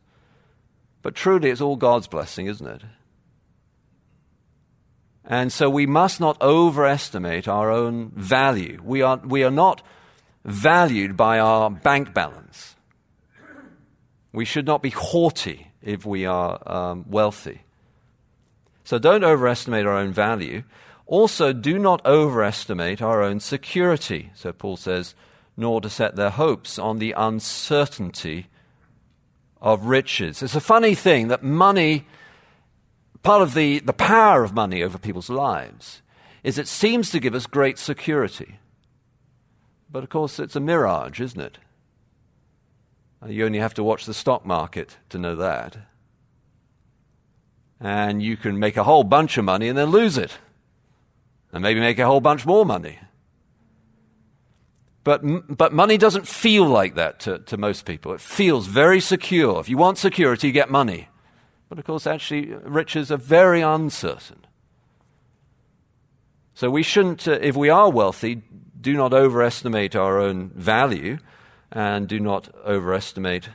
But 1.02 1.16
truly, 1.16 1.50
it's 1.50 1.62
all 1.62 1.78
God's 1.78 2.08
blessing, 2.08 2.48
isn't 2.48 2.68
it? 2.68 2.82
And 5.26 5.52
so 5.54 5.70
we 5.70 5.86
must 5.86 6.20
not 6.20 6.42
overestimate 6.42 7.48
our 7.48 7.72
own 7.72 8.12
value. 8.16 8.82
We 8.84 9.02
are, 9.02 9.18
we 9.18 9.44
are 9.44 9.52
not 9.52 9.82
valued 10.44 11.16
by 11.16 11.40
our 11.40 11.70
bank 11.70 12.14
balance. 12.14 12.76
We 14.32 14.46
should 14.46 14.66
not 14.66 14.82
be 14.82 14.90
haughty 14.90 15.72
if 15.82 16.06
we 16.06 16.26
are 16.26 16.62
um, 16.66 17.06
wealthy. 17.08 17.62
So 18.84 18.98
don't 18.98 19.24
overestimate 19.24 19.86
our 19.86 19.96
own 19.96 20.12
value. 20.12 20.64
Also, 21.10 21.52
do 21.52 21.80
not 21.80 22.06
overestimate 22.06 23.02
our 23.02 23.24
own 23.24 23.40
security. 23.40 24.30
So 24.36 24.54
Paul 24.54 24.78
says, 24.78 25.16
nor 25.58 25.82
to 25.82 25.90
set 25.90 26.16
their 26.16 26.30
hopes 26.30 26.78
on 26.78 27.00
the 27.00 27.16
uncertainty 27.18 28.46
of 29.60 29.86
riches. 29.86 30.44
It's 30.44 30.54
a 30.54 30.62
funny 30.62 30.94
thing 30.94 31.30
that 31.30 31.42
money, 31.42 32.06
part 33.24 33.42
of 33.42 33.56
the, 33.56 33.80
the 33.80 33.92
power 33.92 34.44
of 34.44 34.54
money 34.54 34.84
over 34.84 35.00
people's 35.00 35.32
lives, 35.32 36.04
is 36.44 36.60
it 36.60 36.68
seems 36.68 37.10
to 37.10 37.20
give 37.20 37.34
us 37.34 37.48
great 37.48 37.80
security. 37.80 38.60
But 39.92 40.04
of 40.04 40.10
course, 40.10 40.38
it's 40.38 40.56
a 40.56 40.60
mirage, 40.60 41.20
isn't 41.20 41.42
it? 41.42 41.58
Uh, 43.24 43.30
you 43.30 43.48
only 43.48 43.58
have 43.58 43.74
to 43.74 43.84
watch 43.84 44.06
the 44.06 44.14
stock 44.14 44.46
market 44.46 44.98
to 45.10 45.18
know 45.18 45.36
that. 45.38 45.76
And 47.80 48.22
you 48.22 48.38
can 48.38 48.60
make 48.60 48.78
a 48.78 48.84
whole 48.84 49.04
bunch 49.04 49.40
of 49.40 49.46
money 49.46 49.70
and 49.70 49.78
then 49.78 49.90
lose 49.90 50.16
it. 50.16 50.38
And 51.52 51.64
maybe 51.64 51.80
make 51.80 52.00
a 52.00 52.06
whole 52.06 52.22
bunch 52.22 52.46
more 52.46 52.66
money. 52.66 53.00
But, 55.04 55.22
but 55.56 55.74
money 55.74 55.98
doesn't 55.98 56.28
feel 56.28 56.66
like 56.66 56.96
that 56.96 57.20
to, 57.22 57.40
to 57.40 57.58
most 57.58 57.86
people. 57.86 58.14
It 58.14 58.22
feels 58.22 58.68
very 58.68 59.00
secure. 59.02 59.60
If 59.60 59.70
you 59.70 59.78
want 59.78 59.98
security, 59.98 60.48
you 60.48 60.54
get 60.54 60.70
money. 60.70 61.08
But 61.70 61.80
of 61.80 61.86
course, 61.86 62.06
actually, 62.06 62.48
riches 62.64 63.12
are 63.12 63.18
very 63.18 63.62
uncertain. 63.62 64.46
So 66.54 66.70
we 66.70 66.84
shouldn't, 66.84 67.28
uh, 67.28 67.40
if 67.42 67.56
we 67.56 67.70
are 67.70 67.90
wealthy, 67.90 68.42
do 68.80 68.94
not 68.94 69.14
overestimate 69.14 69.96
our 69.96 70.20
own 70.20 70.50
value 70.50 71.18
and 71.72 72.08
do 72.08 72.20
not 72.20 72.54
overestimate 72.66 73.50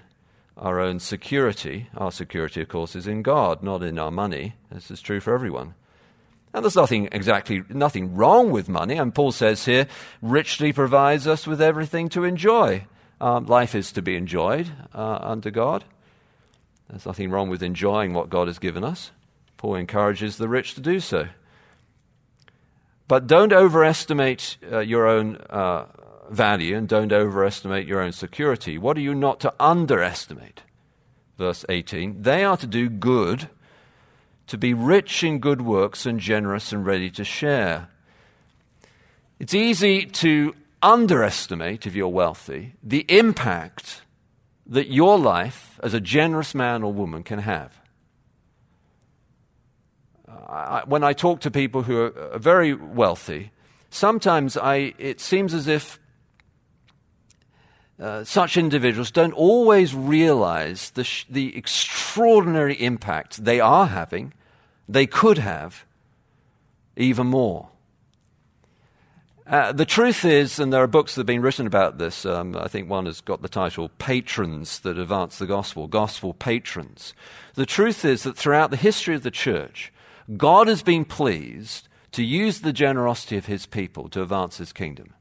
our 0.56 0.80
own 0.80 1.00
security. 1.00 1.88
Our 1.96 2.12
security, 2.12 2.62
of 2.62 2.68
course, 2.68 2.96
is 2.96 3.06
in 3.06 3.22
God, 3.22 3.62
not 3.62 3.82
in 3.82 3.98
our 3.98 4.10
money. 4.10 4.54
This 4.70 4.90
is 4.90 5.02
true 5.02 5.20
for 5.20 5.34
everyone. 5.34 5.74
And 6.54 6.64
there's 6.64 6.76
nothing 6.76 7.08
exactly 7.10 7.64
nothing 7.68 8.14
wrong 8.14 8.52
with 8.52 8.68
money. 8.68 8.96
And 8.96 9.12
Paul 9.12 9.32
says 9.32 9.64
here, 9.64 9.88
richly 10.22 10.72
provides 10.72 11.26
us 11.26 11.48
with 11.48 11.60
everything 11.60 12.08
to 12.10 12.22
enjoy. 12.22 12.86
Um, 13.20 13.46
life 13.46 13.74
is 13.74 13.90
to 13.92 14.02
be 14.02 14.16
enjoyed 14.16 14.70
uh, 14.94 15.18
under 15.20 15.50
God. 15.50 15.84
There's 16.88 17.06
nothing 17.06 17.30
wrong 17.30 17.50
with 17.50 17.62
enjoying 17.62 18.14
what 18.14 18.30
God 18.30 18.46
has 18.46 18.60
given 18.60 18.84
us. 18.84 19.10
Paul 19.56 19.74
encourages 19.74 20.36
the 20.36 20.48
rich 20.48 20.74
to 20.74 20.80
do 20.80 21.00
so. 21.00 21.28
But 23.08 23.26
don't 23.26 23.52
overestimate 23.52 24.56
uh, 24.70 24.78
your 24.78 25.08
own 25.08 25.36
uh, 25.50 25.86
value 26.30 26.76
and 26.76 26.88
don't 26.88 27.12
overestimate 27.12 27.86
your 27.86 28.00
own 28.00 28.12
security. 28.12 28.78
What 28.78 28.96
are 28.96 29.02
you 29.02 29.14
not 29.14 29.40
to 29.40 29.52
underestimate? 29.58 30.62
Verse 31.36 31.64
18 31.68 32.22
They 32.22 32.44
are 32.44 32.56
to 32.56 32.66
do 32.66 32.88
good, 32.88 33.48
to 34.46 34.58
be 34.58 34.74
rich 34.74 35.24
in 35.24 35.38
good 35.38 35.62
works 35.62 36.06
and 36.06 36.20
generous 36.20 36.72
and 36.72 36.84
ready 36.84 37.10
to 37.10 37.24
share. 37.24 37.88
It's 39.38 39.54
easy 39.54 40.06
to 40.06 40.54
underestimate, 40.82 41.86
if 41.86 41.94
you're 41.94 42.08
wealthy, 42.08 42.74
the 42.82 43.04
impact 43.08 44.02
that 44.66 44.90
your 44.90 45.18
life 45.18 45.78
as 45.82 45.94
a 45.94 46.00
generous 46.00 46.54
man 46.54 46.82
or 46.82 46.92
woman 46.92 47.22
can 47.22 47.40
have. 47.40 47.80
I, 50.28 50.82
when 50.86 51.02
I 51.02 51.12
talk 51.12 51.40
to 51.40 51.50
people 51.50 51.82
who 51.82 52.02
are 52.02 52.38
very 52.38 52.74
wealthy, 52.74 53.50
sometimes 53.90 54.56
I, 54.56 54.94
it 54.98 55.20
seems 55.20 55.54
as 55.54 55.68
if 55.68 55.98
uh, 58.00 58.24
such 58.24 58.56
individuals 58.56 59.10
don't 59.10 59.32
always 59.32 59.94
realize 59.94 60.90
the, 60.90 61.04
sh- 61.04 61.26
the 61.30 61.56
extraordinary 61.56 62.74
impact 62.74 63.44
they 63.44 63.60
are 63.60 63.86
having, 63.86 64.32
they 64.88 65.06
could 65.06 65.38
have 65.38 65.84
even 66.96 67.26
more. 67.26 67.68
Uh, 69.46 69.72
the 69.72 69.84
truth 69.84 70.24
is, 70.24 70.58
and 70.58 70.72
there 70.72 70.82
are 70.82 70.86
books 70.86 71.14
that 71.14 71.20
have 71.20 71.26
been 71.26 71.42
written 71.42 71.66
about 71.66 71.98
this. 71.98 72.24
Um, 72.24 72.56
I 72.56 72.66
think 72.66 72.88
one 72.88 73.04
has 73.04 73.20
got 73.20 73.42
the 73.42 73.48
title 73.48 73.90
Patrons 73.98 74.78
That 74.80 74.98
Advance 74.98 75.38
the 75.38 75.46
Gospel, 75.46 75.86
Gospel 75.86 76.32
Patrons. 76.32 77.12
The 77.54 77.66
truth 77.66 78.06
is 78.06 78.22
that 78.22 78.38
throughout 78.38 78.70
the 78.70 78.78
history 78.78 79.14
of 79.14 79.22
the 79.22 79.30
church, 79.30 79.92
God 80.36 80.66
has 80.66 80.82
been 80.82 81.04
pleased 81.04 81.88
to 82.12 82.24
use 82.24 82.60
the 82.60 82.72
generosity 82.72 83.36
of 83.36 83.46
his 83.46 83.66
people 83.66 84.08
to 84.08 84.22
advance 84.22 84.56
his 84.56 84.72
kingdom. 84.72 85.12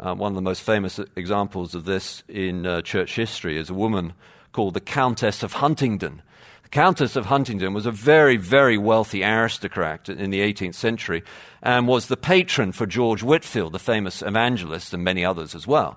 Uh, 0.00 0.14
one 0.14 0.32
of 0.32 0.34
the 0.34 0.42
most 0.42 0.62
famous 0.62 0.98
examples 1.14 1.74
of 1.74 1.84
this 1.84 2.24
in 2.28 2.66
uh, 2.66 2.82
church 2.82 3.14
history 3.14 3.56
is 3.56 3.70
a 3.70 3.74
woman 3.74 4.12
called 4.52 4.74
the 4.74 4.80
Countess 4.80 5.44
of 5.44 5.54
Huntingdon. 5.54 6.20
The 6.64 6.68
Countess 6.68 7.14
of 7.14 7.26
Huntingdon 7.26 7.72
was 7.72 7.86
a 7.86 7.92
very, 7.92 8.36
very 8.36 8.76
wealthy 8.76 9.22
aristocrat 9.22 10.08
in 10.08 10.30
the 10.30 10.40
18th 10.40 10.74
century 10.74 11.22
and 11.62 11.86
was 11.86 12.08
the 12.08 12.16
patron 12.16 12.72
for 12.72 12.86
George 12.86 13.22
Whitefield, 13.22 13.72
the 13.72 13.78
famous 13.78 14.20
evangelist, 14.20 14.92
and 14.92 15.04
many 15.04 15.24
others 15.24 15.54
as 15.54 15.66
well. 15.66 15.96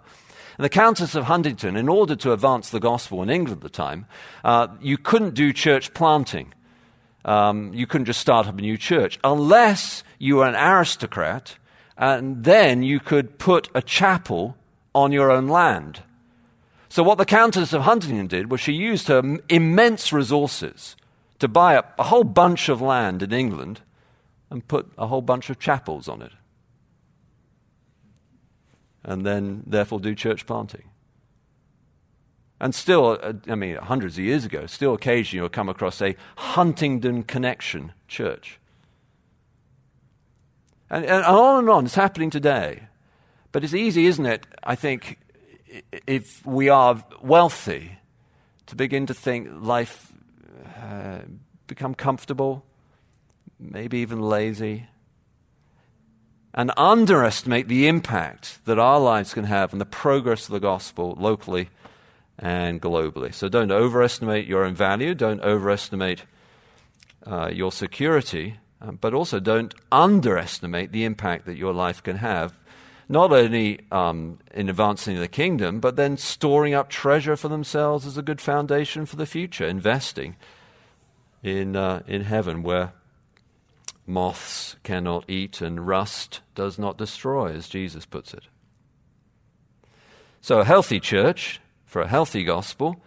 And 0.60 0.66
the 0.66 0.70
Countess 0.70 1.16
of 1.16 1.24
Huntingdon, 1.24 1.76
in 1.76 1.90
order 1.90 2.16
to 2.18 2.34
advance 2.34 2.70
the 2.70 2.80
gospel 2.80 3.24
in 3.24 3.32
England 3.32 3.60
at 3.60 3.64
the 3.64 3.70
time, 3.70 4.06
uh, 4.44 4.68
you 4.80 5.00
couldn't 5.00 5.34
do 5.34 5.52
church 5.52 5.94
planting. 5.96 6.54
Um, 7.26 7.74
you 7.74 7.88
couldn't 7.88 8.06
just 8.06 8.22
start 8.22 8.48
up 8.48 8.60
a 8.60 8.62
new 8.62 8.78
church 8.78 9.20
unless 9.24 10.04
you 10.20 10.38
were 10.38 10.48
an 10.48 10.56
aristocrat 10.56 11.58
and 11.98 12.44
then 12.44 12.84
you 12.84 13.00
could 13.00 13.40
put 13.40 13.70
a 13.74 13.82
chapel 13.82 14.56
on 14.94 15.12
your 15.12 15.32
own 15.32 15.48
land. 15.48 16.02
So, 16.90 17.04
what 17.04 17.18
the 17.18 17.26
Countess 17.26 17.74
of 17.74 17.84
Huntingdon 17.84 18.28
did 18.28 18.50
was 18.52 18.62
she 18.62 18.74
used 18.74 19.08
her 19.08 19.40
immense 19.50 20.14
resources 20.14 20.96
to 21.40 21.48
buy 21.48 21.76
up 21.76 21.94
a 22.00 22.04
whole 22.04 22.24
bunch 22.24 22.70
of 22.70 22.82
land 22.82 23.22
in 23.22 23.34
England 23.34 23.82
and 24.50 24.68
put 24.68 24.92
a 24.98 25.08
whole 25.08 25.22
bunch 25.22 25.50
of 25.50 25.60
chapels 25.60 26.08
on 26.08 26.22
it. 26.22 26.32
And 29.04 29.26
then, 29.26 29.64
therefore, 29.66 30.00
do 30.00 30.16
church 30.16 30.46
planting. 30.46 30.90
And 32.60 32.74
still, 32.74 33.20
uh, 33.22 33.34
I 33.48 33.56
mean, 33.56 33.76
hundreds 33.76 34.18
of 34.18 34.24
years 34.24 34.46
ago, 34.46 34.66
still 34.66 34.94
occasionally 34.94 35.42
you'll 35.42 35.50
come 35.50 35.70
across 35.70 36.02
a 36.02 36.16
Huntingdon 36.38 37.24
Connection 37.24 37.94
church. 38.08 38.60
And, 40.89 41.06
and 41.06 41.26
on 41.26 41.60
and 41.60 41.69
on. 41.69 41.86
It's 41.86 41.95
happening 41.95 42.30
today. 42.30 42.84
But 43.52 43.63
it's 43.63 43.73
easy, 43.73 44.06
isn't 44.08 44.26
it? 44.26 44.45
I 44.63 44.76
think, 44.76 45.19
if 46.06 46.45
we 46.45 46.69
are 46.69 47.04
wealthy, 47.21 47.97
to 48.67 48.76
begin 48.76 49.06
to 49.08 49.13
think 49.13 49.50
life 49.52 50.13
uh, 50.82 51.19
become 51.67 51.95
comfortable, 51.95 52.63
maybe 53.60 54.00
even 54.00 54.21
lazy, 54.21 54.88
and 56.54 56.71
underestimate 56.76 57.67
the 57.67 57.88
impact 57.88 58.60
that 58.65 58.80
our 58.80 59.00
lives 59.00 59.34
can 59.34 59.45
have 59.45 59.73
on 59.73 59.80
the 59.80 59.86
progress 59.86 60.45
of 60.47 60.54
the 60.54 60.60
gospel 60.60 61.15
locally 61.17 61.69
and 62.39 62.82
globally. 62.82 63.34
So 63.34 63.47
don't 63.47 63.71
overestimate 63.71 64.45
your 64.47 64.63
own 64.63 64.76
value, 64.76 65.15
don't 65.15 65.41
overestimate 65.41 66.23
uh, 67.26 67.50
your 67.54 67.71
security, 67.71 68.58
um, 68.82 68.98
but 69.02 69.13
also 69.13 69.40
don't 69.40 69.74
underestimate 69.92 70.92
the 70.92 71.04
impact 71.04 71.46
that 71.46 71.58
your 71.58 71.74
life 71.74 72.04
can 72.04 72.18
have, 72.18 72.58
not 73.10 73.32
only 73.32 73.80
um, 73.92 74.40
in 74.54 74.70
advancing 74.70 75.18
the 75.18 75.28
kingdom, 75.28 75.80
but 75.80 75.96
then 75.96 76.18
storing 76.18 76.74
up 76.74 76.90
treasure 76.90 77.36
for 77.36 77.48
themselves 77.48 78.06
as 78.06 78.18
a 78.18 78.22
good 78.22 78.42
foundation 78.42 79.06
for 79.06 79.16
the 79.16 79.26
future, 79.26 79.66
investing 79.66 80.36
in, 81.42 81.76
uh, 81.76 82.04
in 82.08 82.24
heaven 82.24 82.63
where 82.63 82.94
moths 84.06 84.76
cannot 84.84 85.30
eat 85.30 85.62
and 85.62 85.88
rust 85.88 86.42
does 86.56 86.78
not 86.78 86.98
destroy, 86.98 87.54
as 87.54 87.68
Jesus 87.68 88.06
puts 88.06 88.34
it. 88.34 88.44
So, 90.42 90.60
a 90.60 90.66
healthy 90.66 91.00
church 91.00 91.60
for 91.86 92.02
a 92.02 92.08
healthy 92.08 92.44
gospel. 92.44 93.02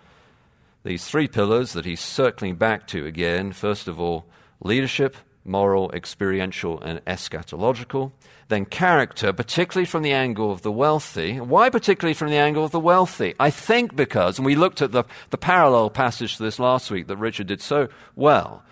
These 0.83 1.07
three 1.07 1.29
pillars 1.29 1.75
that 1.75 1.85
he's 1.85 2.01
circling 2.01 2.57
back 2.57 2.87
to 2.89 3.07
again 3.07 3.53
first 3.53 3.87
of 3.87 4.01
all, 4.01 4.27
leadership, 4.63 5.17
moral, 5.45 5.91
experiential, 5.93 6.81
and 6.81 7.05
eschatological. 7.05 8.13
Then 8.49 8.65
character, 8.65 9.33
particularly 9.33 9.87
from 9.87 10.03
the 10.03 10.13
angle 10.13 10.51
of 10.51 10.63
the 10.63 10.73
wealthy. 10.73 11.41
Why 11.41 11.71
particularly 11.71 12.15
from 12.15 12.31
the 12.31 12.37
angle 12.37 12.65
of 12.65 12.73
the 12.73 12.81
wealthy? 12.81 13.35
I 13.39 13.51
think 13.51 13.95
because, 13.95 14.39
and 14.39 14.47
we 14.47 14.57
looked 14.57 14.83
at 14.83 14.93
the, 14.93 15.05
the 15.31 15.39
parallel 15.39 15.91
passage 15.91 16.37
to 16.37 16.43
this 16.43 16.59
last 16.59 16.91
week 16.91 17.07
that 17.07 17.17
Richard 17.17 17.47
did 17.47 17.61
so 17.61 17.89
well, 18.17 18.65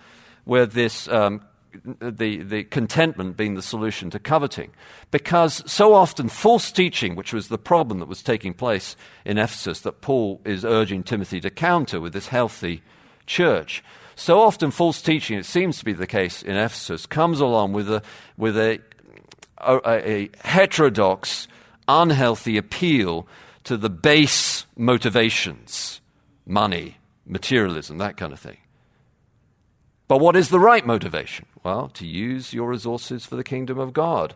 where 0.43 0.65
this 0.65 1.07
um, 1.07 1.41
the, 2.01 2.43
the 2.43 2.63
contentment 2.65 3.37
being 3.37 3.55
the 3.55 3.61
solution 3.61 4.09
to 4.09 4.19
coveting. 4.19 4.71
Because 5.11 5.63
so 5.71 5.93
often 5.93 6.29
false 6.29 6.71
teaching, 6.71 7.15
which 7.15 7.33
was 7.33 7.47
the 7.47 7.57
problem 7.57 7.99
that 7.99 8.07
was 8.07 8.23
taking 8.23 8.53
place 8.53 8.95
in 9.25 9.37
Ephesus, 9.37 9.81
that 9.81 10.01
Paul 10.01 10.41
is 10.45 10.65
urging 10.65 11.03
Timothy 11.03 11.39
to 11.41 11.49
counter 11.49 11.99
with 11.99 12.13
this 12.13 12.27
healthy 12.27 12.81
church. 13.25 13.83
So 14.19 14.41
often 14.41 14.71
false 14.71 15.01
teaching, 15.01 15.39
it 15.39 15.45
seems 15.45 15.79
to 15.79 15.85
be 15.85 15.93
the 15.93 16.05
case 16.05 16.43
in 16.43 16.57
Ephesus, 16.57 17.05
comes 17.05 17.39
along 17.39 17.71
with 17.71 17.89
a, 17.89 18.03
with 18.35 18.57
a, 18.57 18.81
a, 19.57 19.79
a 19.85 20.29
heterodox, 20.43 21.47
unhealthy 21.87 22.57
appeal 22.57 23.29
to 23.63 23.77
the 23.77 23.89
base 23.89 24.65
motivations 24.75 26.01
money, 26.45 26.97
materialism, 27.25 27.97
that 27.99 28.17
kind 28.17 28.33
of 28.33 28.39
thing. 28.39 28.57
But 30.09 30.17
what 30.17 30.35
is 30.35 30.49
the 30.49 30.59
right 30.59 30.85
motivation? 30.85 31.45
Well, 31.63 31.87
to 31.93 32.05
use 32.05 32.53
your 32.53 32.67
resources 32.67 33.25
for 33.25 33.37
the 33.37 33.43
kingdom 33.43 33.79
of 33.79 33.93
God. 33.93 34.35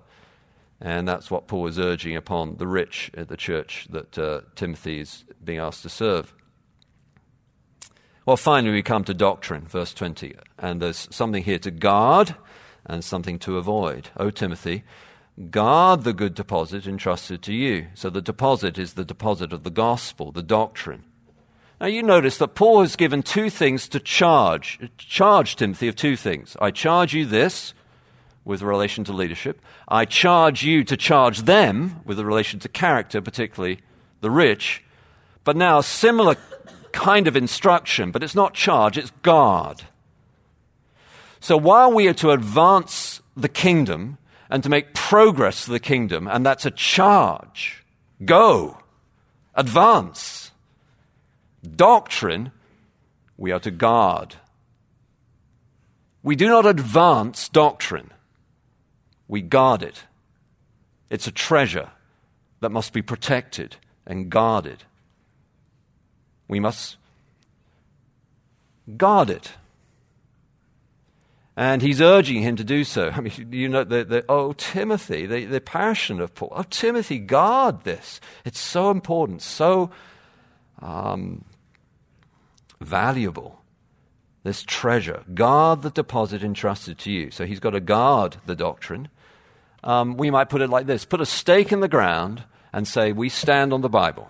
And 0.80 1.06
that's 1.06 1.30
what 1.30 1.48
Paul 1.48 1.68
is 1.68 1.78
urging 1.78 2.16
upon 2.16 2.56
the 2.56 2.68
rich 2.68 3.12
at 3.16 3.28
the 3.28 3.36
church 3.36 3.88
that 3.90 4.18
uh, 4.18 4.42
Timothy 4.56 5.02
is 5.02 5.26
being 5.44 5.60
asked 5.60 5.84
to 5.84 5.90
serve. 5.90 6.34
Well, 8.26 8.38
finally, 8.38 8.74
we 8.74 8.84
come 8.84 9.04
to 9.06 9.14
doctrine, 9.14 9.66
verse 9.66 9.94
20. 9.94 10.34
And 10.58 10.82
there's 10.82 11.10
something 11.12 11.44
here 11.44 11.60
to 11.60 11.72
guard 11.72 12.36
and 12.86 13.04
something 13.04 13.38
to 13.40 13.58
avoid. 13.58 14.10
O 14.16 14.30
Timothy, 14.30 14.84
guard 15.52 16.04
the 16.04 16.14
good 16.14 16.34
deposit 16.34 16.88
entrusted 16.88 17.42
to 17.44 17.54
you. 17.54 17.88
So 17.96 18.10
the 18.10 18.22
deposit 18.22 18.78
is 18.78 18.94
the 18.94 19.04
deposit 19.04 19.52
of 19.52 19.64
the 19.64 19.70
gospel, 19.70 20.32
the 20.32 20.42
doctrine. 20.42 21.04
Now 21.82 21.88
you 21.88 22.02
notice 22.02 22.38
that 22.38 22.56
Paul 22.56 22.80
has 22.80 22.96
given 22.96 23.24
two 23.24 23.50
things 23.50 23.90
to 23.90 24.00
charge, 24.00 24.80
charge 24.98 25.58
Timothy 25.58 25.90
of 25.90 25.98
two 25.98 26.16
things. 26.16 26.56
I 26.62 26.72
charge 26.72 27.14
you 27.14 27.26
this 27.26 27.74
with 28.46 28.62
relation 28.62 29.04
to 29.06 29.12
leadership. 29.12 29.62
I 29.90 30.06
charge 30.06 30.64
you 30.64 30.86
to 30.86 30.96
charge 30.96 31.42
them 31.42 32.00
with 32.06 32.20
relation 32.20 32.62
to 32.62 32.70
character, 32.70 33.22
particularly 33.22 33.80
the 34.22 34.32
rich. 34.32 34.82
But 35.44 35.58
now 35.58 35.82
similar 35.82 36.38
kind 36.94 37.28
of 37.28 37.36
instruction, 37.36 38.12
but 38.12 38.24
it's 38.24 38.36
not 38.36 38.54
charge, 38.54 38.98
it's 38.98 39.12
guard. 39.22 39.84
So 41.42 41.58
while 41.58 41.92
we 41.92 42.08
are 42.08 42.14
to 42.14 42.32
advance 42.32 43.22
the 43.36 43.50
kingdom 43.50 44.18
and 44.50 44.64
to 44.64 44.70
make 44.70 44.94
progress 44.94 45.66
to 45.66 45.72
the 45.72 45.80
kingdom, 45.80 46.28
and 46.28 46.46
that's 46.46 46.66
a 46.66 46.72
charge, 46.72 47.84
go, 48.24 48.78
advance 49.56 50.44
Doctrine, 51.64 52.52
we 53.38 53.52
are 53.52 53.60
to 53.60 53.72
guard. 53.72 54.36
We 56.22 56.36
do 56.36 56.48
not 56.48 56.66
advance 56.66 57.50
doctrine, 57.50 58.12
we 59.28 59.42
guard 59.42 59.82
it. 59.82 60.04
It's 61.10 61.28
a 61.28 61.32
treasure 61.32 61.92
that 62.60 62.70
must 62.70 62.92
be 62.92 63.02
protected 63.02 63.78
and 64.06 64.30
guarded. 64.30 64.84
We 66.48 66.60
must 66.60 66.98
guard 68.98 69.30
it. 69.30 69.54
And 71.56 71.84
he's 71.84 72.02
urging 72.02 72.42
him 72.42 72.56
to 72.56 72.64
do 72.64 72.84
so. 72.84 73.10
I 73.16 73.22
mean, 73.22 73.50
you 73.52 73.70
know, 73.70 73.84
the, 73.84 74.04
the, 74.04 74.26
oh, 74.28 74.54
Timothy, 74.54 75.26
the, 75.26 75.46
the 75.46 75.62
passion 75.62 76.20
of 76.20 76.34
Paul. 76.34 76.52
Oh, 76.52 76.64
Timothy, 76.64 77.20
guard 77.20 77.84
this. 77.84 78.20
It's 78.44 78.60
so 78.60 78.90
important, 78.90 79.42
so 79.42 79.92
um, 80.82 81.46
valuable, 82.82 83.62
this 84.44 84.64
treasure. 84.64 85.24
Guard 85.34 85.84
the 85.84 85.92
deposit 85.92 86.44
entrusted 86.44 86.98
to 87.00 87.12
you. 87.12 87.32
So 87.32 87.46
he's 87.46 87.60
got 87.60 87.72
to 87.72 87.80
guard 87.80 88.38
the 88.46 88.56
doctrine. 88.56 89.10
Um, 89.84 90.18
we 90.18 90.32
might 90.32 90.50
put 90.50 90.62
it 90.62 90.70
like 90.70 90.86
this 90.86 91.06
put 91.06 91.22
a 91.22 91.26
stake 91.26 91.72
in 91.72 91.82
the 91.82 91.90
ground 91.90 92.44
and 92.72 92.88
say, 92.88 93.12
We 93.12 93.30
stand 93.30 93.74
on 93.74 93.82
the 93.82 93.90
Bible. 93.90 94.30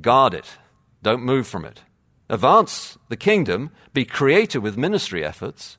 Guard 0.00 0.34
it. 0.34 0.56
Don't 1.02 1.22
move 1.22 1.46
from 1.46 1.64
it. 1.64 1.82
Advance 2.28 2.98
the 3.08 3.16
kingdom. 3.16 3.70
Be 3.92 4.04
creative 4.04 4.62
with 4.62 4.76
ministry 4.76 5.24
efforts. 5.24 5.76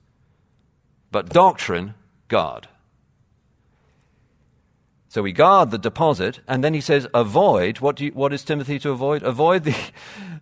But 1.12 1.30
doctrine, 1.30 1.96
guard. 2.28 2.68
So 5.08 5.22
we 5.22 5.32
guard 5.32 5.70
the 5.70 5.78
deposit, 5.78 6.40
and 6.48 6.64
then 6.64 6.74
he 6.74 6.82
says, 6.82 7.08
avoid. 7.14 7.80
What, 7.80 8.00
you, 8.02 8.10
what 8.14 8.34
is 8.34 8.44
Timothy 8.44 8.80
to 8.80 8.90
avoid? 8.90 9.24
Avoid 9.24 9.64
the. 9.64 9.76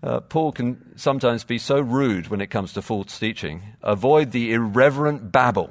Uh, 0.04 0.20
Paul 0.20 0.52
can 0.52 0.98
sometimes 0.98 1.44
be 1.44 1.60
so 1.60 1.80
rude 1.80 2.30
when 2.30 2.42
it 2.42 2.48
comes 2.48 2.74
to 2.74 2.82
false 2.82 3.20
teaching. 3.20 3.62
Avoid 3.84 4.32
the 4.32 4.52
irreverent 4.52 5.32
babble 5.32 5.70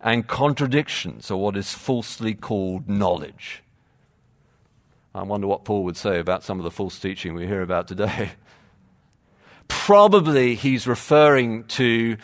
and 0.00 0.26
contradictions, 0.26 1.30
or 1.30 1.40
what 1.40 1.56
is 1.56 1.72
falsely 1.72 2.34
called 2.34 2.88
knowledge. 2.88 3.62
I 5.18 5.24
wonder 5.24 5.48
what 5.48 5.64
Paul 5.64 5.82
would 5.84 5.96
say 5.96 6.20
about 6.20 6.44
some 6.44 6.60
of 6.60 6.64
the 6.64 6.70
false 6.70 6.96
teaching 6.96 7.34
we 7.34 7.44
hear 7.44 7.60
about 7.60 7.88
today. 7.88 8.30
Probably 9.68 10.54
he's 10.54 10.86
referring 10.86 11.64
to 11.64 12.16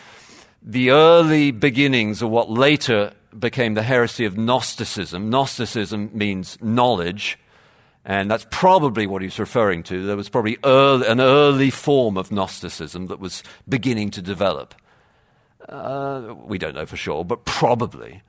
the 0.63 0.91
early 0.91 1.51
beginnings 1.51 2.23
of 2.23 2.31
what 2.31 2.49
later 2.49 3.13
became 3.37 3.75
the 3.75 3.83
heresy 3.83 4.25
of 4.25 4.39
Gnosticism. 4.39 5.29
Gnosticism 5.29 6.11
means 6.15 6.57
knowledge, 6.63 7.37
and 8.05 8.31
that's 8.31 8.47
probably 8.51 9.09
what 9.09 9.23
he's 9.23 9.41
referring 9.41 9.83
to. 9.85 10.07
There 10.07 10.17
was 10.17 10.29
probably 10.29 10.57
early, 10.63 11.07
an 11.09 11.21
early 11.21 11.71
form 11.71 12.17
of 12.17 12.31
Gnosticism 12.31 13.09
that 13.09 13.19
was 13.19 13.43
beginning 13.69 14.13
to 14.13 14.23
develop. 14.23 14.73
Uh, 15.69 16.35
we 16.47 16.59
don't 16.59 16.77
know 16.77 16.87
for 16.87 16.97
sure, 16.97 17.25
but 17.25 17.45
probably. 17.45 18.23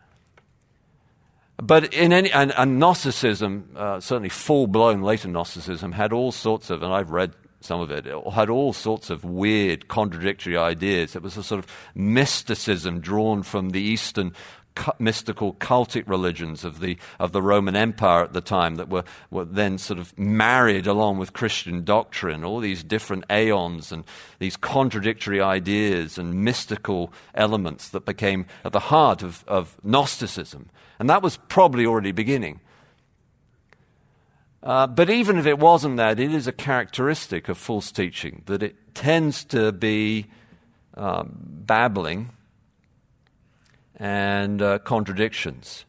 But 1.58 1.94
in 1.94 2.12
any, 2.12 2.32
and, 2.32 2.54
and 2.58 2.80
Gnosticism, 2.80 3.70
uh, 3.76 4.00
certainly 4.00 4.30
full 4.30 4.68
blown 4.68 5.02
later 5.02 5.28
Gnosticism, 5.28 5.94
had 5.94 6.12
all 6.12 6.32
sorts 6.32 6.70
of, 6.70 6.84
and 6.84 6.94
I've 6.94 7.12
read 7.12 7.34
some 7.62 7.80
of 7.82 7.92
it, 7.92 8.06
it 8.06 8.34
had 8.34 8.50
all 8.50 8.74
sorts 8.74 9.10
of 9.10 9.24
weird, 9.24 9.88
contradictory 9.88 10.56
ideas. 10.56 11.16
It 11.16 11.24
was 11.24 11.38
a 11.38 11.44
sort 11.44 11.60
of 11.60 11.72
mysticism 11.96 13.00
drawn 13.00 13.42
from 13.42 13.72
the 13.72 13.82
Eastern 13.82 14.34
mystical 15.00 15.54
cultic 15.54 16.08
religions 16.08 16.64
of 16.64 16.80
the, 16.80 16.98
of 17.20 17.32
the 17.32 17.42
Roman 17.42 17.76
Empire 17.76 18.24
at 18.24 18.34
the 18.34 18.42
time 18.42 18.76
that 18.76 18.90
were, 18.90 19.04
were 19.30 19.46
then 19.46 19.78
sort 19.78 20.00
of 20.00 20.18
married 20.18 20.88
along 20.88 21.18
with 21.18 21.34
Christian 21.34 21.84
doctrine, 21.84 22.44
all 22.44 22.60
these 22.60 22.84
different 22.84 23.26
aeons 23.30 23.92
and 23.92 24.04
these 24.40 24.58
contradictory 24.58 25.42
ideas 25.42 26.18
and 26.18 26.44
mystical 26.44 27.12
elements 27.34 27.90
that 27.90 28.06
became 28.06 28.46
at 28.64 28.72
the 28.72 28.80
heart 28.80 29.24
of, 29.24 29.44
of 29.48 29.78
Gnosticism. 29.84 30.70
And 31.00 31.10
that 31.10 31.22
was 31.22 31.38
probably 31.48 31.86
already 31.86 32.12
beginning. 32.12 32.60
Uh, 34.64 34.88
but 34.88 35.10
even 35.10 35.38
if 35.38 35.46
it 35.46 35.60
wasn't 35.60 35.98
that, 35.98 36.20
it 36.20 36.34
is 36.34 36.48
a 36.48 36.52
characteristic 36.52 37.48
of 37.50 37.58
false 37.58 37.92
teaching 37.92 38.42
that 38.48 38.64
it 38.64 38.96
tends 38.96 39.44
to 39.44 39.72
be 39.72 40.26
um, 40.96 41.38
babbling 41.38 42.32
and 43.98 44.62
uh, 44.62 44.80
contradictions. 44.80 45.86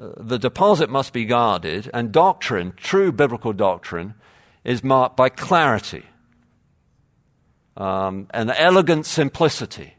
Uh, 0.00 0.10
the 0.16 0.38
deposit 0.38 0.88
must 0.88 1.12
be 1.12 1.24
guarded, 1.24 1.90
and 1.92 2.12
doctrine, 2.12 2.72
true 2.76 3.12
biblical 3.12 3.52
doctrine, 3.52 4.14
is 4.64 4.82
marked 4.82 5.16
by 5.16 5.28
clarity, 5.28 6.04
um, 7.76 8.26
an 8.30 8.50
elegant 8.50 9.06
simplicity, 9.06 9.94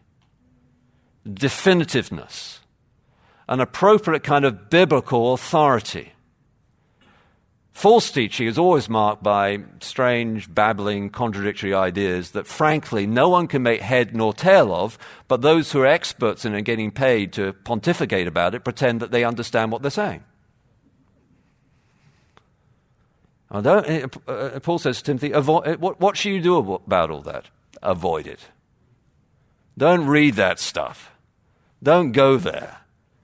definitiveness, 1.28 2.60
an 3.48 3.60
appropriate 3.60 4.24
kind 4.24 4.46
of 4.46 4.70
biblical 4.70 5.34
authority. 5.34 6.13
False 7.74 8.12
teaching 8.12 8.48
is 8.48 8.60
always 8.60 8.88
marked 8.88 9.24
by 9.24 9.58
strange, 9.82 10.54
babbling, 10.54 11.10
contradictory 11.10 11.74
ideas 11.74 12.32
that, 12.32 12.46
frankly, 12.46 13.08
no 13.08 13.30
one 13.30 13.48
can 13.48 13.64
make 13.64 13.82
head 13.82 14.16
nor 14.16 14.32
tail 14.32 14.74
of, 14.74 14.98
but 15.28 15.42
those 15.42 15.72
who 15.72 15.82
are 15.82 15.88
experts 15.88 16.46
in 16.46 16.54
it 16.54 16.62
getting 16.62 16.92
paid 16.92 17.34
to 17.34 17.52
pontificate 17.52 18.28
about 18.28 18.54
it 18.54 18.64
pretend 18.64 19.00
that 19.00 19.12
they 19.12 19.24
understand 19.24 19.72
what 19.72 19.82
they're 19.82 19.92
saying. 19.92 20.24
Uh, 23.50 24.08
uh, 24.28 24.60
Paul 24.60 24.80
says 24.80 25.00
to 25.00 25.04
Timothy, 25.04 25.32
avoid, 25.32 25.78
what, 25.78 26.00
what 26.00 26.16
should 26.16 26.32
you 26.32 26.42
do 26.42 26.74
about 26.74 27.10
all 27.10 27.22
that? 27.22 27.46
Avoid 27.82 28.28
it. 28.28 28.40
Don't 29.78 30.06
read 30.06 30.36
that 30.36 30.60
stuff. 30.60 31.12
Don't 31.82 32.12
go 32.12 32.38
there. 32.38 32.78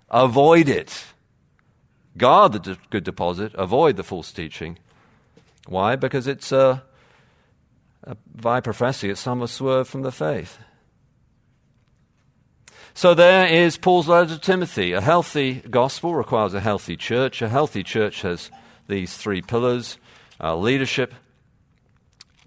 Avoid 0.10 0.70
it. 0.70 1.06
Guard 2.20 2.52
the 2.52 2.78
good 2.90 3.04
deposit, 3.04 3.54
avoid 3.56 3.96
the 3.96 4.04
false 4.04 4.32
teaching, 4.32 4.78
Why? 5.68 5.96
Because 5.96 6.28
it's 6.28 6.52
a, 6.52 6.84
a 8.04 8.16
by 8.36 8.60
prophecy, 8.62 9.10
it's 9.10 9.22
some 9.22 9.40
have 9.40 9.50
swerved 9.50 9.90
from 9.90 10.04
the 10.04 10.12
faith. 10.12 10.60
So 12.94 13.14
there 13.14 13.48
is 13.48 13.78
Paul's 13.78 14.10
letter 14.10 14.36
to 14.36 14.40
Timothy. 14.40 14.92
A 14.92 15.00
healthy 15.00 15.62
gospel 15.70 16.16
requires 16.16 16.54
a 16.54 16.60
healthy 16.60 16.98
church. 16.98 17.42
A 17.42 17.48
healthy 17.48 17.82
church 17.82 18.24
has 18.24 18.52
these 18.88 19.16
three 19.16 19.42
pillars 19.42 19.98
uh, 20.42 20.58
leadership, 20.58 21.14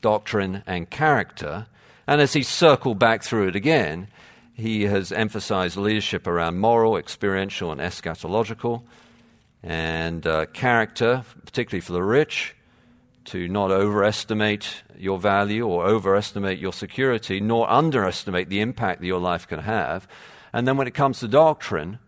doctrine, 0.03 0.63
and 0.67 0.91
character. 0.91 1.67
And 2.07 2.21
as 2.21 2.35
he 2.35 2.43
circled 2.43 2.99
back 2.99 3.23
through 3.23 3.49
it 3.49 3.57
again, 3.57 4.09
he 4.53 4.83
has 4.83 5.11
emphasized 5.13 5.77
leadership 5.77 6.27
around 6.27 6.59
moral, 6.59 6.97
experiential, 6.97 7.73
and 7.73 7.81
eschatological, 7.81 8.83
and 9.63 10.27
uh, 10.27 10.47
character, 10.47 11.25
particularly 11.45 11.81
for 11.81 11.93
the 11.93 12.03
rich, 12.03 12.57
to 13.27 13.49
not 13.49 13.71
overestimate 13.71 14.83
your 14.99 15.19
value 15.19 15.67
or 15.67 15.87
overestimate 15.87 16.59
your 16.59 16.73
security, 16.73 17.41
nor 17.41 17.71
underestimate 17.71 18.49
the 18.49 18.61
impact 18.61 19.01
that 19.01 19.07
your 19.07 19.21
life 19.21 19.47
can 19.47 19.61
have. 19.61 20.09
And 20.53 20.67
then 20.67 20.77
when 20.77 20.89
it 20.89 20.95
comes 20.95 21.21
to 21.21 21.29
doctrine, 21.29 21.99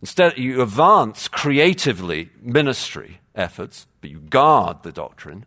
instead 0.00 0.38
you 0.38 0.62
advance 0.62 1.28
creatively 1.28 2.30
ministry 2.40 3.20
efforts, 3.34 3.86
but 4.00 4.10
you 4.10 4.18
guard 4.18 4.82
the 4.82 4.92
doctrine 4.92 5.44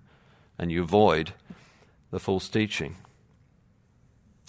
and 0.57 0.71
you 0.71 0.83
avoid 0.83 1.33
the 2.11 2.19
false 2.19 2.47
teaching. 2.47 2.95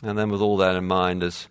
And 0.03 0.19
then, 0.19 0.29
with 0.29 0.43
all 0.43 0.59
that 0.59 0.77
in 0.77 0.85
mind, 0.85 1.23
as 1.23 1.49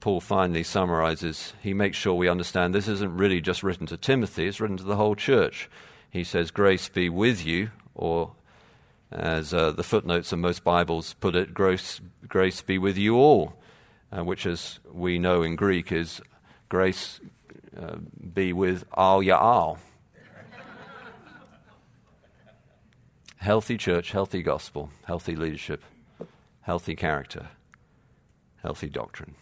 Paul 0.00 0.20
finally 0.20 0.62
summarizes, 0.62 1.52
he 1.62 1.74
makes 1.74 1.98
sure 1.98 2.14
we 2.14 2.28
understand 2.28 2.74
this 2.74 2.88
isn't 2.88 3.16
really 3.16 3.42
just 3.42 3.62
written 3.62 3.86
to 3.86 3.98
Timothy, 3.98 4.46
it's 4.46 4.60
written 4.60 4.78
to 4.78 4.84
the 4.84 4.96
whole 4.96 5.14
church. 5.14 5.68
He 6.10 6.24
says, 6.24 6.50
Grace 6.50 6.88
be 6.88 7.10
with 7.10 7.44
you, 7.44 7.70
or 7.94 8.32
as 9.12 9.52
uh, 9.52 9.72
the 9.72 9.82
footnotes 9.82 10.32
of 10.32 10.38
most 10.38 10.64
Bibles 10.64 11.14
put 11.14 11.36
it, 11.36 11.52
grace, 11.52 12.00
grace 12.26 12.62
be 12.62 12.78
with 12.78 12.96
you 12.96 13.16
all, 13.16 13.54
uh, 14.10 14.24
which, 14.24 14.46
as 14.46 14.80
we 14.90 15.18
know 15.18 15.42
in 15.42 15.54
Greek, 15.54 15.92
is 15.92 16.22
grace 16.70 17.20
uh, 17.78 17.96
be 18.32 18.54
with 18.54 18.84
all 18.94 19.18
al 19.18 19.22
ya'al. 19.22 19.78
healthy 23.36 23.76
church, 23.76 24.12
healthy 24.12 24.42
gospel, 24.42 24.90
healthy 25.04 25.36
leadership, 25.36 25.82
healthy 26.62 26.96
character, 26.96 27.48
healthy 28.62 28.88
doctrine. 28.88 29.34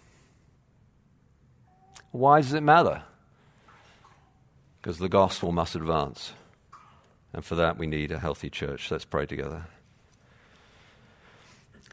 Why 2.11 2.41
does 2.41 2.55
it 2.55 2.63
matter? 2.63 3.03
Because 4.81 4.99
the 4.99 5.09
gospel 5.09 5.53
must 5.53 5.75
advance. 5.75 6.33
And 7.33 7.45
for 7.45 7.55
that, 7.57 7.77
we 7.77 7.87
need 7.87 8.11
a 8.11 8.19
healthy 8.19 8.49
church. 8.49 8.91
Let's 8.91 9.05
pray 9.05 9.27
together. 9.27 9.67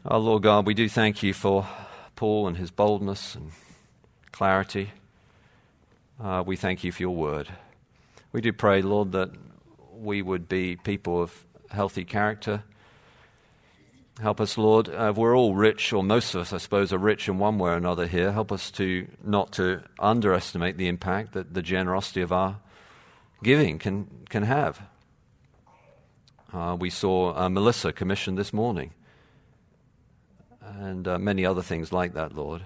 Our 0.04 0.18
Lord 0.18 0.44
God, 0.44 0.66
we 0.66 0.74
do 0.74 0.88
thank 0.88 1.22
you 1.22 1.34
for 1.34 1.66
Paul 2.14 2.46
and 2.46 2.56
his 2.56 2.70
boldness 2.70 3.34
and 3.34 3.52
clarity. 4.32 4.92
Uh, 6.22 6.42
we 6.46 6.56
thank 6.56 6.82
you 6.84 6.92
for 6.92 7.02
your 7.02 7.14
word. 7.14 7.48
We 8.32 8.40
do 8.40 8.52
pray, 8.52 8.82
Lord, 8.82 9.12
that 9.12 9.30
we 9.92 10.22
would 10.22 10.48
be 10.48 10.76
people 10.76 11.22
of 11.22 11.44
healthy 11.70 12.04
character. 12.04 12.62
Help 14.20 14.40
us, 14.40 14.56
Lord. 14.56 14.88
Uh, 14.88 15.12
we're 15.14 15.36
all 15.36 15.54
rich, 15.54 15.92
or 15.92 16.02
most 16.02 16.34
of 16.34 16.40
us, 16.40 16.52
I 16.54 16.56
suppose, 16.56 16.90
are 16.90 16.98
rich 16.98 17.28
in 17.28 17.38
one 17.38 17.58
way 17.58 17.72
or 17.72 17.74
another 17.74 18.06
here. 18.06 18.32
Help 18.32 18.50
us 18.50 18.70
to 18.72 19.06
not 19.22 19.52
to 19.52 19.82
underestimate 19.98 20.78
the 20.78 20.88
impact 20.88 21.32
that 21.32 21.52
the 21.52 21.60
generosity 21.60 22.22
of 22.22 22.32
our 22.32 22.60
giving 23.42 23.78
can, 23.78 24.24
can 24.30 24.44
have. 24.44 24.80
Uh, 26.50 26.78
we 26.80 26.88
saw 26.88 27.36
uh, 27.36 27.50
Melissa 27.50 27.92
commissioned 27.92 28.38
this 28.38 28.54
morning, 28.54 28.92
and 30.62 31.06
uh, 31.06 31.18
many 31.18 31.44
other 31.44 31.62
things 31.62 31.92
like 31.92 32.14
that, 32.14 32.34
Lord. 32.34 32.62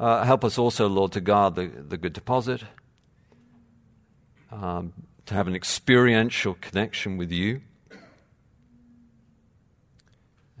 Uh, 0.00 0.24
help 0.24 0.44
us 0.44 0.58
also, 0.58 0.88
Lord, 0.88 1.12
to 1.12 1.20
guard 1.20 1.54
the, 1.54 1.66
the 1.68 1.96
good 1.96 2.14
deposit, 2.14 2.64
um, 4.50 4.92
to 5.26 5.34
have 5.34 5.46
an 5.46 5.54
experiential 5.54 6.54
connection 6.60 7.16
with 7.16 7.30
you. 7.30 7.60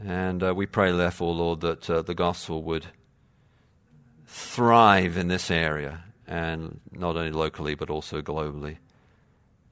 And 0.02 0.42
uh, 0.42 0.54
we 0.54 0.66
pray, 0.66 0.92
therefore, 0.92 1.34
Lord, 1.34 1.60
that 1.60 1.90
uh, 1.90 2.02
the 2.02 2.14
gospel 2.14 2.62
would 2.62 2.86
thrive 4.26 5.16
in 5.16 5.28
this 5.28 5.50
area, 5.50 6.04
and 6.26 6.80
not 6.90 7.16
only 7.16 7.32
locally, 7.32 7.74
but 7.74 7.90
also 7.90 8.22
globally, 8.22 8.78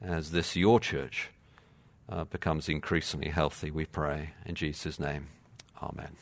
as 0.03 0.31
this, 0.31 0.55
your 0.57 0.81
church, 0.81 1.31
uh, 2.09 2.25
becomes 2.25 2.69
increasingly 2.69 3.31
healthy, 3.31 3.71
we 3.71 3.87
pray. 3.87 4.31
In 4.45 4.55
Jesus' 4.55 4.99
name, 4.99 5.29
amen. 5.83 6.17